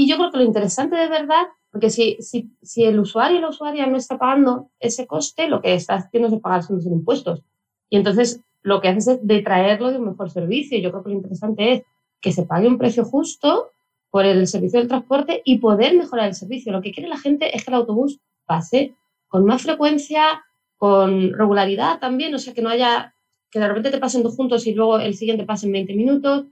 Y 0.00 0.08
yo 0.08 0.16
creo 0.16 0.30
que 0.30 0.38
lo 0.38 0.44
interesante 0.44 0.94
de 0.94 1.08
verdad, 1.08 1.48
porque 1.72 1.90
si, 1.90 2.18
si, 2.20 2.52
si 2.62 2.84
el 2.84 3.00
usuario 3.00 3.38
y 3.38 3.40
la 3.40 3.48
usuaria 3.48 3.84
no 3.88 3.96
está 3.96 4.16
pagando 4.16 4.70
ese 4.78 5.08
coste, 5.08 5.48
lo 5.48 5.60
que 5.60 5.74
está 5.74 5.96
haciendo 5.96 6.28
es 6.28 6.40
pagar 6.40 6.62
son 6.62 6.80
impuestos. 6.86 7.42
Y 7.90 7.96
entonces 7.96 8.40
lo 8.62 8.80
que 8.80 8.90
hace 8.90 9.14
es 9.14 9.26
detraerlo 9.26 9.90
de 9.90 9.98
un 9.98 10.10
mejor 10.10 10.30
servicio. 10.30 10.78
Yo 10.78 10.92
creo 10.92 11.02
que 11.02 11.10
lo 11.10 11.16
interesante 11.16 11.72
es 11.72 11.82
que 12.20 12.30
se 12.30 12.44
pague 12.44 12.68
un 12.68 12.78
precio 12.78 13.04
justo 13.04 13.72
por 14.08 14.24
el 14.24 14.46
servicio 14.46 14.78
del 14.78 14.86
transporte 14.86 15.42
y 15.44 15.58
poder 15.58 15.96
mejorar 15.96 16.28
el 16.28 16.34
servicio. 16.36 16.70
Lo 16.70 16.80
que 16.80 16.92
quiere 16.92 17.08
la 17.08 17.18
gente 17.18 17.56
es 17.56 17.64
que 17.64 17.72
el 17.72 17.78
autobús 17.78 18.20
pase 18.46 18.94
con 19.26 19.44
más 19.46 19.62
frecuencia, 19.62 20.44
con 20.76 21.32
regularidad 21.32 21.98
también, 21.98 22.32
o 22.36 22.38
sea, 22.38 22.54
que 22.54 22.62
no 22.62 22.68
haya, 22.68 23.16
que 23.50 23.58
de 23.58 23.66
repente 23.66 23.90
te 23.90 23.98
pasen 23.98 24.22
dos 24.22 24.36
juntos 24.36 24.64
y 24.68 24.74
luego 24.74 25.00
el 25.00 25.14
siguiente 25.14 25.44
pase 25.44 25.66
en 25.66 25.72
20 25.72 25.94
minutos, 25.96 26.44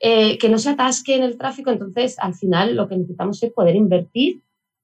eh, 0.00 0.38
que 0.38 0.48
no 0.48 0.58
se 0.58 0.70
atasque 0.70 1.16
en 1.16 1.22
el 1.22 1.38
tráfico. 1.38 1.70
Entonces, 1.70 2.18
al 2.18 2.34
final, 2.34 2.76
lo 2.76 2.88
que 2.88 2.96
necesitamos 2.96 3.42
es 3.42 3.52
poder 3.52 3.76
invertir 3.76 4.42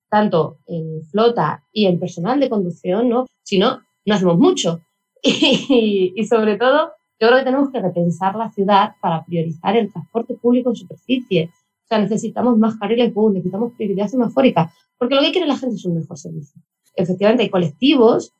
tanto 0.08 0.58
en 0.66 1.02
flota 1.04 1.64
y 1.72 1.86
en 1.86 2.00
personal 2.00 2.40
de 2.40 2.50
conducción, 2.50 3.08
¿no? 3.08 3.26
Si 3.42 3.58
no, 3.58 3.80
no 4.06 4.14
hacemos 4.14 4.38
mucho. 4.38 4.80
Y, 5.22 6.24
sobre 6.24 6.56
todo, 6.56 6.92
yo 7.20 7.28
creo 7.28 7.38
que 7.38 7.44
tenemos 7.44 7.70
que 7.70 7.80
repensar 7.80 8.34
la 8.34 8.50
ciudad 8.50 8.94
para 9.00 9.24
priorizar 9.24 9.76
el 9.76 9.92
transporte 9.92 10.34
público 10.34 10.70
en 10.70 10.76
superficie 10.76 11.50
sea, 11.90 11.98
necesitamos 11.98 12.56
más 12.56 12.76
carriles 12.76 13.12
bus, 13.12 13.32
necesitamos 13.32 13.72
prioridad 13.74 14.06
semafórica, 14.06 14.72
porque 14.96 15.14
lo 15.14 15.22
que 15.22 15.32
quiere 15.32 15.46
la 15.46 15.58
gente 15.58 15.76
es 15.76 15.84
un 15.84 15.96
mejor 15.96 16.16
servicio. 16.16 16.62
Efectivamente, 16.94 17.42
hay 17.42 17.50
colectivos 17.50 18.32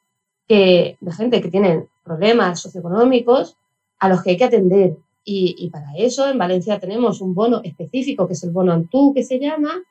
que, 0.46 0.96
de 1.00 1.12
gente 1.12 1.40
que 1.40 1.50
tienen 1.50 1.88
problemas 2.04 2.61
socioeconómicos 2.61 3.56
a 3.98 4.09
los 4.09 4.22
que 4.22 4.30
hay 4.30 4.37
que 4.37 4.44
atender. 4.44 4.96
Y, 5.24 5.68
para 5.70 5.94
eso 5.96 6.28
en 6.28 6.38
Valencia 6.38 6.80
tenemos 6.80 7.20
un 7.20 7.35
bono 7.35 7.61
específico, 7.62 8.26
que 8.26 8.33
es 8.33 8.42
el 8.42 8.50
bono 8.50 8.72
Antú, 8.72 9.12
que 9.14 9.22
se 9.22 9.38
llama, 9.38 9.83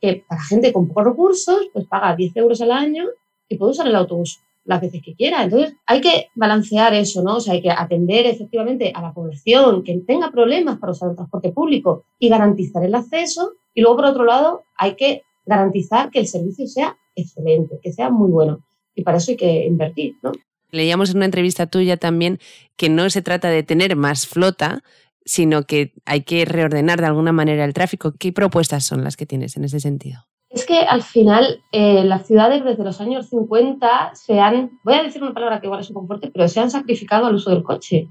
que 0.00 0.24
para 0.26 0.42
gente 0.42 0.72
con 0.72 0.88
pocos 0.88 1.04
recursos, 1.04 1.68
pues 1.72 1.86
paga 1.86 2.16
10 2.16 2.36
euros 2.36 2.60
al 2.60 2.72
año 2.72 3.04
y 3.48 3.56
puede 3.56 3.72
usar 3.72 3.86
el 3.86 3.94
autobús 3.94 4.40
las 4.64 4.80
veces 4.80 5.02
que 5.02 5.14
quiera. 5.14 5.42
Entonces, 5.42 5.74
hay 5.86 6.00
que 6.00 6.28
balancear 6.34 6.94
eso, 6.94 7.22
¿no? 7.22 7.36
O 7.36 7.40
sea, 7.40 7.54
hay 7.54 7.62
que 7.62 7.70
atender 7.70 8.26
efectivamente 8.26 8.92
a 8.94 9.02
la 9.02 9.12
población 9.12 9.82
que 9.82 9.98
tenga 9.98 10.30
problemas 10.30 10.78
para 10.78 10.92
usar 10.92 11.10
el 11.10 11.16
transporte 11.16 11.52
público 11.52 12.04
y 12.18 12.28
garantizar 12.28 12.84
el 12.84 12.94
acceso. 12.94 13.52
Y 13.74 13.82
luego, 13.82 13.96
por 13.96 14.06
otro 14.06 14.24
lado, 14.24 14.64
hay 14.76 14.96
que 14.96 15.22
garantizar 15.44 16.10
que 16.10 16.20
el 16.20 16.26
servicio 16.26 16.66
sea 16.66 16.96
excelente, 17.14 17.80
que 17.82 17.92
sea 17.92 18.10
muy 18.10 18.30
bueno. 18.30 18.64
Y 18.94 19.02
para 19.02 19.18
eso 19.18 19.32
hay 19.32 19.36
que 19.36 19.66
invertir, 19.66 20.16
¿no? 20.22 20.32
Leíamos 20.70 21.10
en 21.10 21.16
una 21.16 21.24
entrevista 21.26 21.66
tuya 21.66 21.96
también 21.96 22.38
que 22.76 22.88
no 22.88 23.08
se 23.10 23.22
trata 23.22 23.48
de 23.48 23.62
tener 23.62 23.96
más 23.96 24.26
flota, 24.26 24.82
sino 25.24 25.64
que 25.64 25.92
hay 26.06 26.22
que 26.22 26.44
reordenar 26.44 27.00
de 27.00 27.06
alguna 27.06 27.32
manera 27.32 27.64
el 27.64 27.74
tráfico. 27.74 28.12
¿Qué 28.18 28.32
propuestas 28.32 28.84
son 28.84 29.04
las 29.04 29.16
que 29.16 29.26
tienes 29.26 29.56
en 29.56 29.64
ese 29.64 29.80
sentido? 29.80 30.26
Es 30.48 30.66
que 30.66 30.80
al 30.80 31.02
final 31.02 31.62
eh, 31.70 32.02
las 32.04 32.26
ciudades 32.26 32.64
desde 32.64 32.82
los 32.82 33.00
años 33.00 33.28
50 33.28 34.14
se 34.14 34.40
han, 34.40 34.80
voy 34.82 34.94
a 34.94 35.02
decir 35.04 35.22
una 35.22 35.32
palabra 35.32 35.60
que 35.60 35.66
igual 35.66 35.80
es 35.80 35.90
un 35.90 36.06
poco 36.06 36.18
pero 36.32 36.48
se 36.48 36.58
han 36.58 36.70
sacrificado 36.70 37.26
al 37.26 37.36
uso 37.36 37.50
del 37.50 37.62
coche. 37.62 38.08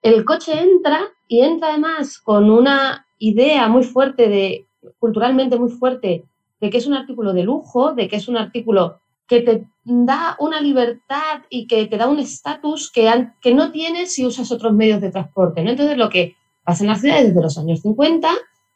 El 0.00 0.24
coche 0.24 0.58
entra 0.58 1.00
y 1.28 1.42
entra 1.42 1.68
además 1.68 2.18
con 2.18 2.50
una 2.50 3.06
idea 3.18 3.68
muy 3.68 3.84
fuerte 3.84 4.28
de, 4.28 4.66
culturalmente 4.98 5.58
muy 5.58 5.70
fuerte, 5.70 6.24
de 6.60 6.70
que 6.70 6.78
es 6.78 6.86
un 6.86 6.94
artículo 6.94 7.34
de 7.34 7.42
lujo, 7.42 7.92
de 7.92 8.08
que 8.08 8.16
es 8.16 8.26
un 8.26 8.38
artículo 8.38 9.01
que 9.26 9.40
te 9.40 9.64
da 9.84 10.36
una 10.38 10.60
libertad 10.60 11.42
y 11.48 11.66
que 11.66 11.86
te 11.86 11.96
da 11.96 12.08
un 12.08 12.18
estatus 12.18 12.90
que, 12.90 13.10
que 13.40 13.54
no 13.54 13.72
tienes 13.72 14.14
si 14.14 14.26
usas 14.26 14.50
otros 14.52 14.72
medios 14.72 15.00
de 15.00 15.10
transporte. 15.10 15.62
¿no? 15.62 15.70
Entonces 15.70 15.96
lo 15.96 16.08
que 16.08 16.36
pasa 16.64 16.84
en 16.84 16.90
las 16.90 17.00
ciudades 17.00 17.28
desde 17.28 17.42
los 17.42 17.58
años 17.58 17.80
50 17.80 18.28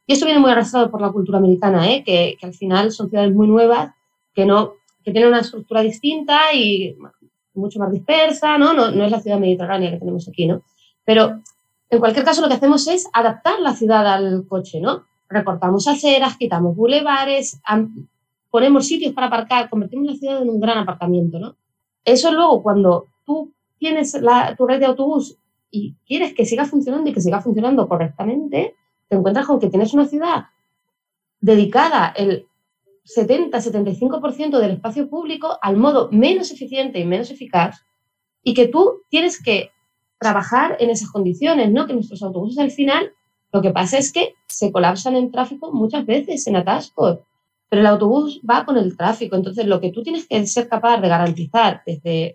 y 0.07 0.13
esto 0.13 0.25
viene 0.25 0.41
muy 0.41 0.51
arrastrado 0.51 0.91
por 0.91 1.01
la 1.01 1.11
cultura 1.11 1.39
americana, 1.39 1.91
¿eh? 1.91 2.05
que, 2.05 2.37
que, 2.39 2.47
al 2.47 2.55
final 2.55 2.93
son 2.93 3.11
ciudades 3.11 3.35
muy 3.35 3.49
nuevas, 3.49 3.93
que, 4.35 4.47
no, 4.47 4.75
que 5.05 5.11
tienen 5.11 5.31
una 5.31 5.41
estructura 5.41 5.83
distinta 5.83 6.53
y 6.55 6.97
mucho 7.55 7.81
más 7.81 7.91
dispersa, 7.91 8.57
¿no? 8.57 8.73
¿no? 8.73 8.91
No 8.91 9.05
es 9.05 9.11
la 9.11 9.21
ciudad 9.21 9.39
mediterránea 9.39 9.91
que 9.91 9.99
tenemos 9.99 10.29
aquí, 10.29 10.47
¿no? 10.47 10.63
Pero 11.05 11.41
en 11.91 11.99
cualquier 11.99 12.25
caso 12.25 12.41
lo 12.41 12.49
que 12.49 12.55
hacemos 12.55 12.87
es 12.87 13.09
adaptar 13.13 13.61
la 13.61 13.75
ciudad 13.75 14.07
al 14.07 14.47
coche, 14.47 14.81
¿no? 14.81 15.05
Recortamos 15.29 15.89
aceras, 15.89 16.37
quitamos 16.37 16.77
bulevares, 16.77 17.61
ponemos 18.57 18.87
sitios 18.87 19.13
para 19.13 19.27
aparcar, 19.27 19.69
convertimos 19.69 20.07
la 20.07 20.15
ciudad 20.15 20.41
en 20.41 20.49
un 20.49 20.59
gran 20.59 20.79
aparcamiento, 20.79 21.39
¿no? 21.39 21.57
Eso 22.07 22.33
luego 22.33 22.63
cuando 22.63 23.09
tú 23.27 23.53
tienes 23.77 24.15
la, 24.15 24.57
tu 24.57 24.67
red 24.67 24.81
de 24.81 24.87
autobús 24.87 25.37
y 25.71 25.95
quieres 26.07 26.33
que 26.33 26.47
siga 26.47 26.65
funcionando 26.65 27.11
y 27.11 27.13
que 27.13 27.21
siga 27.21 27.43
funcionando 27.43 27.87
correctamente, 27.87 28.75
te 29.09 29.17
encuentras 29.17 29.45
con 29.45 29.61
que 29.61 29.69
tienes 29.69 29.93
una 29.93 30.07
ciudad 30.07 30.47
dedicada 31.39 32.15
el 32.17 32.47
70-75% 33.05 34.59
del 34.59 34.71
espacio 34.71 35.11
público 35.11 35.59
al 35.61 35.77
modo 35.77 36.09
menos 36.11 36.51
eficiente 36.51 36.99
y 36.99 37.05
menos 37.05 37.31
eficaz 37.31 37.85
y 38.43 38.55
que 38.55 38.69
tú 38.69 39.03
tienes 39.11 39.39
que 39.43 39.69
trabajar 40.19 40.79
en 40.81 40.89
esas 40.89 41.11
condiciones, 41.11 41.71
¿no? 41.71 41.87
Que 41.87 41.93
nuestros 41.93 42.23
autobuses 42.23 42.59
al 42.59 42.71
final 42.71 43.13
lo 43.53 43.61
que 43.61 43.71
pasa 43.71 43.99
es 43.99 44.15
que 44.15 44.33
se 44.49 44.73
colapsan 44.73 45.15
en 45.15 45.31
tráfico 45.31 45.75
muchas 45.75 46.07
veces, 46.07 46.47
en 46.47 46.57
atascos, 46.57 47.19
pero 47.69 47.81
el 47.81 47.87
autobús 47.87 48.41
va 48.49 48.65
con 48.65 48.77
el 48.77 48.97
tráfico. 48.97 49.37
Entonces, 49.37 49.67
lo 49.67 49.81
que 49.81 49.91
tú 49.91 50.03
tienes 50.03 50.27
que 50.27 50.47
ser 50.47 50.69
capaz 50.69 51.01
de 51.01 51.09
garantizar, 51.09 51.83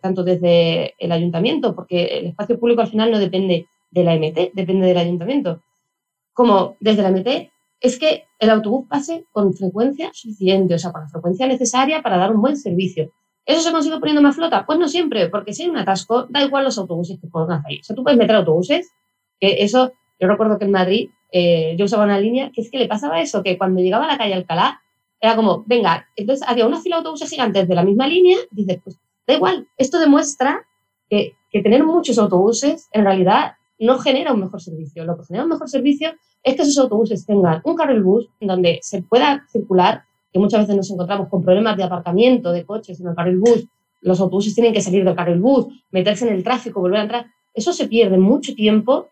tanto 0.01 0.23
desde 0.23 0.93
el 0.97 1.11
ayuntamiento, 1.11 1.73
porque 1.75 2.05
el 2.05 2.27
espacio 2.27 2.59
público 2.59 2.81
al 2.81 2.89
final 2.89 3.11
no 3.11 3.19
depende 3.19 3.67
de 3.89 4.03
la 4.03 4.15
MT, 4.15 4.53
depende 4.53 4.87
del 4.87 4.97
ayuntamiento, 4.97 5.61
como 6.33 6.75
desde 6.79 7.03
la 7.03 7.11
MT, 7.11 7.51
es 7.79 7.97
que 7.97 8.25
el 8.39 8.49
autobús 8.49 8.87
pase 8.87 9.25
con 9.31 9.53
frecuencia 9.53 10.11
suficiente, 10.13 10.75
o 10.75 10.79
sea, 10.79 10.91
con 10.91 11.01
la 11.01 11.07
frecuencia 11.07 11.47
necesaria 11.47 12.01
para 12.01 12.17
dar 12.17 12.33
un 12.33 12.41
buen 12.41 12.55
servicio. 12.55 13.11
¿Eso 13.45 13.61
se 13.61 13.71
consigue 13.71 13.99
poniendo 13.99 14.21
más 14.21 14.35
flota? 14.35 14.65
Pues 14.65 14.77
no 14.77 14.87
siempre, 14.87 15.29
porque 15.29 15.53
si 15.53 15.63
hay 15.63 15.69
un 15.69 15.77
atasco, 15.77 16.27
da 16.29 16.43
igual 16.43 16.63
los 16.63 16.77
autobuses 16.77 17.19
que 17.19 17.27
pongas 17.27 17.63
ahí. 17.65 17.79
O 17.79 17.83
sea, 17.83 17.95
tú 17.95 18.03
puedes 18.03 18.19
meter 18.19 18.35
autobuses, 18.35 18.91
que 19.39 19.63
eso, 19.63 19.93
yo 20.19 20.27
recuerdo 20.27 20.59
que 20.59 20.65
en 20.65 20.71
Madrid 20.71 21.09
eh, 21.31 21.75
yo 21.77 21.85
usaba 21.85 22.03
una 22.03 22.19
línea, 22.19 22.51
que 22.53 22.61
es 22.61 22.69
que 22.69 22.77
le 22.77 22.87
pasaba 22.87 23.19
eso, 23.19 23.41
que 23.41 23.57
cuando 23.57 23.81
llegaba 23.81 24.05
a 24.05 24.07
la 24.07 24.17
calle 24.17 24.35
Alcalá, 24.35 24.81
era 25.21 25.35
como, 25.35 25.63
venga, 25.67 26.07
entonces 26.15 26.45
había 26.47 26.65
una 26.65 26.81
fila 26.81 26.95
de 26.95 26.99
autobuses 26.99 27.29
gigantes 27.29 27.67
de 27.67 27.75
la 27.75 27.83
misma 27.83 28.07
línea, 28.07 28.37
dices, 28.49 28.79
pues 28.83 28.99
da 29.27 29.35
igual, 29.35 29.67
esto 29.77 29.99
demuestra 29.99 30.65
que, 31.09 31.35
que 31.51 31.61
tener 31.61 31.83
muchos 31.85 32.17
autobuses 32.17 32.89
en 32.91 33.05
realidad 33.05 33.53
no 33.79 33.97
genera 33.97 34.33
un 34.33 34.41
mejor 34.41 34.61
servicio. 34.61 35.03
Lo 35.05 35.17
que 35.17 35.25
genera 35.25 35.43
un 35.43 35.49
mejor 35.49 35.67
servicio 35.67 36.13
es 36.43 36.55
que 36.55 36.61
esos 36.61 36.77
autobuses 36.77 37.25
tengan 37.25 37.61
un 37.63 37.75
carril 37.75 38.03
bus 38.03 38.29
donde 38.39 38.79
se 38.81 39.01
pueda 39.01 39.45
circular, 39.51 40.03
que 40.31 40.39
muchas 40.39 40.61
veces 40.61 40.75
nos 40.75 40.91
encontramos 40.91 41.29
con 41.29 41.43
problemas 41.43 41.77
de 41.77 41.83
aparcamiento 41.83 42.51
de 42.51 42.65
coches 42.65 42.99
en 42.99 43.07
el 43.07 43.15
carril 43.15 43.39
bus, 43.39 43.67
los 44.01 44.19
autobuses 44.19 44.55
tienen 44.55 44.73
que 44.73 44.81
salir 44.81 45.03
del 45.03 45.15
carril 45.15 45.39
bus, 45.39 45.67
meterse 45.91 46.27
en 46.27 46.33
el 46.33 46.43
tráfico, 46.43 46.79
volver 46.79 46.99
a 46.99 47.03
entrar. 47.03 47.25
Eso 47.53 47.73
se 47.73 47.87
pierde 47.87 48.17
mucho 48.17 48.55
tiempo 48.55 49.09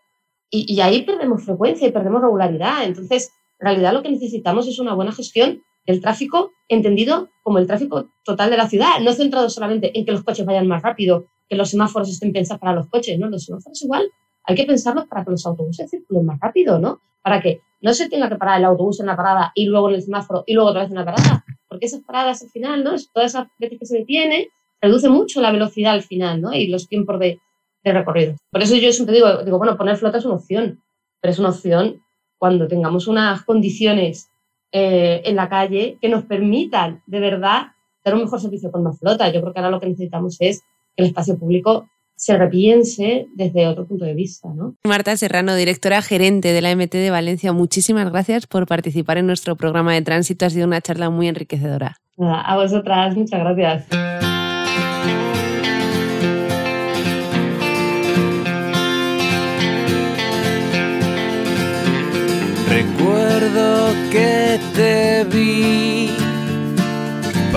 y, 0.50 0.72
y 0.72 0.80
ahí 0.80 1.02
perdemos 1.02 1.44
frecuencia 1.44 1.86
y 1.86 1.92
perdemos 1.92 2.22
regularidad. 2.22 2.84
Entonces, 2.84 3.30
en 3.60 3.66
realidad 3.66 3.92
lo 3.92 4.02
que 4.02 4.10
necesitamos 4.10 4.66
es 4.66 4.78
una 4.78 4.94
buena 4.94 5.12
gestión 5.12 5.62
del 5.86 6.00
tráfico 6.00 6.52
entendido 6.68 7.30
como 7.42 7.58
el 7.58 7.66
tráfico 7.66 8.10
total 8.24 8.50
de 8.50 8.56
la 8.56 8.68
ciudad, 8.68 9.00
no 9.00 9.12
centrado 9.12 9.48
solamente 9.48 9.98
en 9.98 10.04
que 10.04 10.12
los 10.12 10.22
coches 10.22 10.46
vayan 10.46 10.68
más 10.68 10.82
rápido, 10.82 11.26
que 11.48 11.56
los 11.56 11.70
semáforos 11.70 12.08
estén 12.08 12.32
pensados 12.32 12.60
para 12.60 12.74
los 12.74 12.88
coches, 12.88 13.18
¿no? 13.18 13.28
Los 13.28 13.44
semáforos 13.44 13.82
igual 13.82 14.10
hay 14.44 14.54
que 14.54 14.64
pensarlos 14.64 15.06
para 15.06 15.24
que 15.24 15.32
los 15.32 15.44
autobuses 15.46 15.90
circulen 15.90 16.26
más 16.26 16.38
rápido, 16.40 16.78
¿no? 16.78 17.00
Para 17.22 17.40
que 17.40 17.60
no 17.80 17.92
se 17.94 18.08
tenga 18.08 18.28
que 18.28 18.36
parar 18.36 18.58
el 18.58 18.64
autobús 18.64 19.00
en 19.00 19.06
la 19.06 19.16
parada 19.16 19.52
y 19.54 19.66
luego 19.66 19.88
en 19.88 19.96
el 19.96 20.02
semáforo 20.02 20.44
y 20.46 20.54
luego 20.54 20.70
otra 20.70 20.82
vez 20.82 20.90
en 20.90 20.96
la 20.96 21.04
parada, 21.04 21.44
porque 21.68 21.86
esas 21.86 22.02
paradas 22.02 22.42
al 22.42 22.50
final, 22.50 22.84
¿no? 22.84 22.92
Todas 23.12 23.34
esas 23.34 23.48
veces 23.58 23.78
que 23.78 23.86
se 23.86 23.98
detiene, 23.98 24.48
reduce 24.80 25.08
mucho 25.08 25.40
la 25.40 25.52
velocidad 25.52 25.92
al 25.92 26.02
final, 26.02 26.40
¿no? 26.40 26.52
Y 26.52 26.68
los 26.68 26.88
tiempos 26.88 27.18
de, 27.18 27.40
de 27.84 27.92
recorrido. 27.92 28.36
Por 28.50 28.62
eso 28.62 28.76
yo 28.76 28.92
siempre 28.92 29.14
digo, 29.14 29.42
digo, 29.44 29.58
bueno, 29.58 29.76
poner 29.76 29.96
flota 29.96 30.18
es 30.18 30.24
una 30.24 30.36
opción, 30.36 30.82
pero 31.20 31.32
es 31.32 31.38
una 31.38 31.50
opción 31.50 32.02
cuando 32.38 32.68
tengamos 32.68 33.06
unas 33.06 33.42
condiciones 33.44 34.29
eh, 34.72 35.22
en 35.24 35.36
la 35.36 35.48
calle 35.48 35.98
que 36.00 36.08
nos 36.08 36.24
permitan 36.24 37.02
de 37.06 37.20
verdad 37.20 37.68
dar 38.04 38.14
un 38.14 38.22
mejor 38.22 38.40
servicio 38.40 38.70
con 38.70 38.82
más 38.82 38.98
flota. 38.98 39.30
Yo 39.30 39.40
creo 39.40 39.52
que 39.52 39.58
ahora 39.58 39.70
lo 39.70 39.80
que 39.80 39.88
necesitamos 39.88 40.36
es 40.40 40.60
que 40.96 41.02
el 41.02 41.06
espacio 41.06 41.38
público 41.38 41.88
se 42.16 42.36
repiense 42.36 43.28
desde 43.34 43.66
otro 43.66 43.86
punto 43.86 44.04
de 44.04 44.14
vista. 44.14 44.50
¿no? 44.54 44.74
Marta 44.84 45.16
Serrano, 45.16 45.54
directora 45.54 46.02
gerente 46.02 46.52
de 46.52 46.60
la 46.60 46.76
MT 46.76 46.92
de 46.92 47.10
Valencia, 47.10 47.52
muchísimas 47.52 48.10
gracias 48.10 48.46
por 48.46 48.66
participar 48.66 49.16
en 49.16 49.26
nuestro 49.26 49.56
programa 49.56 49.94
de 49.94 50.02
tránsito. 50.02 50.44
Ha 50.44 50.50
sido 50.50 50.66
una 50.66 50.82
charla 50.82 51.08
muy 51.08 51.28
enriquecedora. 51.28 51.96
A 52.18 52.56
vosotras, 52.56 53.16
muchas 53.16 53.40
gracias. 53.40 54.29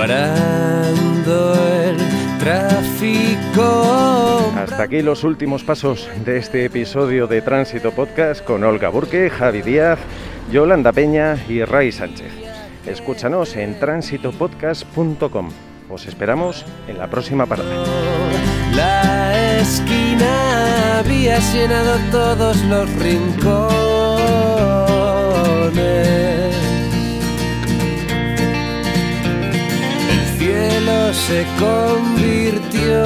Parando 0.04 1.56
el 1.82 1.96
tráfico. 2.38 3.64
Hasta 4.58 4.84
aquí 4.84 5.02
los 5.02 5.24
últimos 5.24 5.64
pasos 5.64 6.10
de 6.26 6.40
este 6.40 6.66
episodio 6.66 7.26
de 7.26 7.42
Tránsito 7.42 7.92
Podcast 7.92 8.44
con 8.44 8.66
Olga 8.66 8.90
Burque, 8.90 9.30
Javi 9.30 9.62
Díaz, 9.62 10.00
Yolanda 10.52 10.92
Peña 10.92 11.38
y 11.48 11.64
Ray 11.64 11.94
Sánchez. 11.94 12.34
Escúchanos 12.86 13.56
en 13.56 13.80
tránsitopodcast.com. 13.80 15.50
Os 15.90 16.06
esperamos 16.06 16.66
en 16.90 16.98
la 16.98 17.08
próxima 17.08 17.46
parada. 17.46 17.86
La 18.76 19.60
esquina 19.60 21.00
había 21.00 21.40
llenado 21.40 21.98
todos 22.12 22.62
los 22.66 22.94
rincones. 22.96 24.04
Se 31.14 31.46
convirtió 31.60 33.04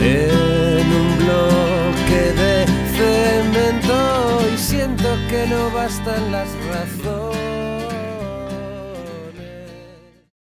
en 0.00 0.92
un 0.92 1.18
bloque 1.18 2.32
de 2.40 2.66
cemento 2.96 4.40
y 4.54 4.58
siento 4.58 5.08
que 5.28 5.46
no 5.46 5.70
bastan 5.70 6.30
las 6.30 6.48
razones. 6.68 7.53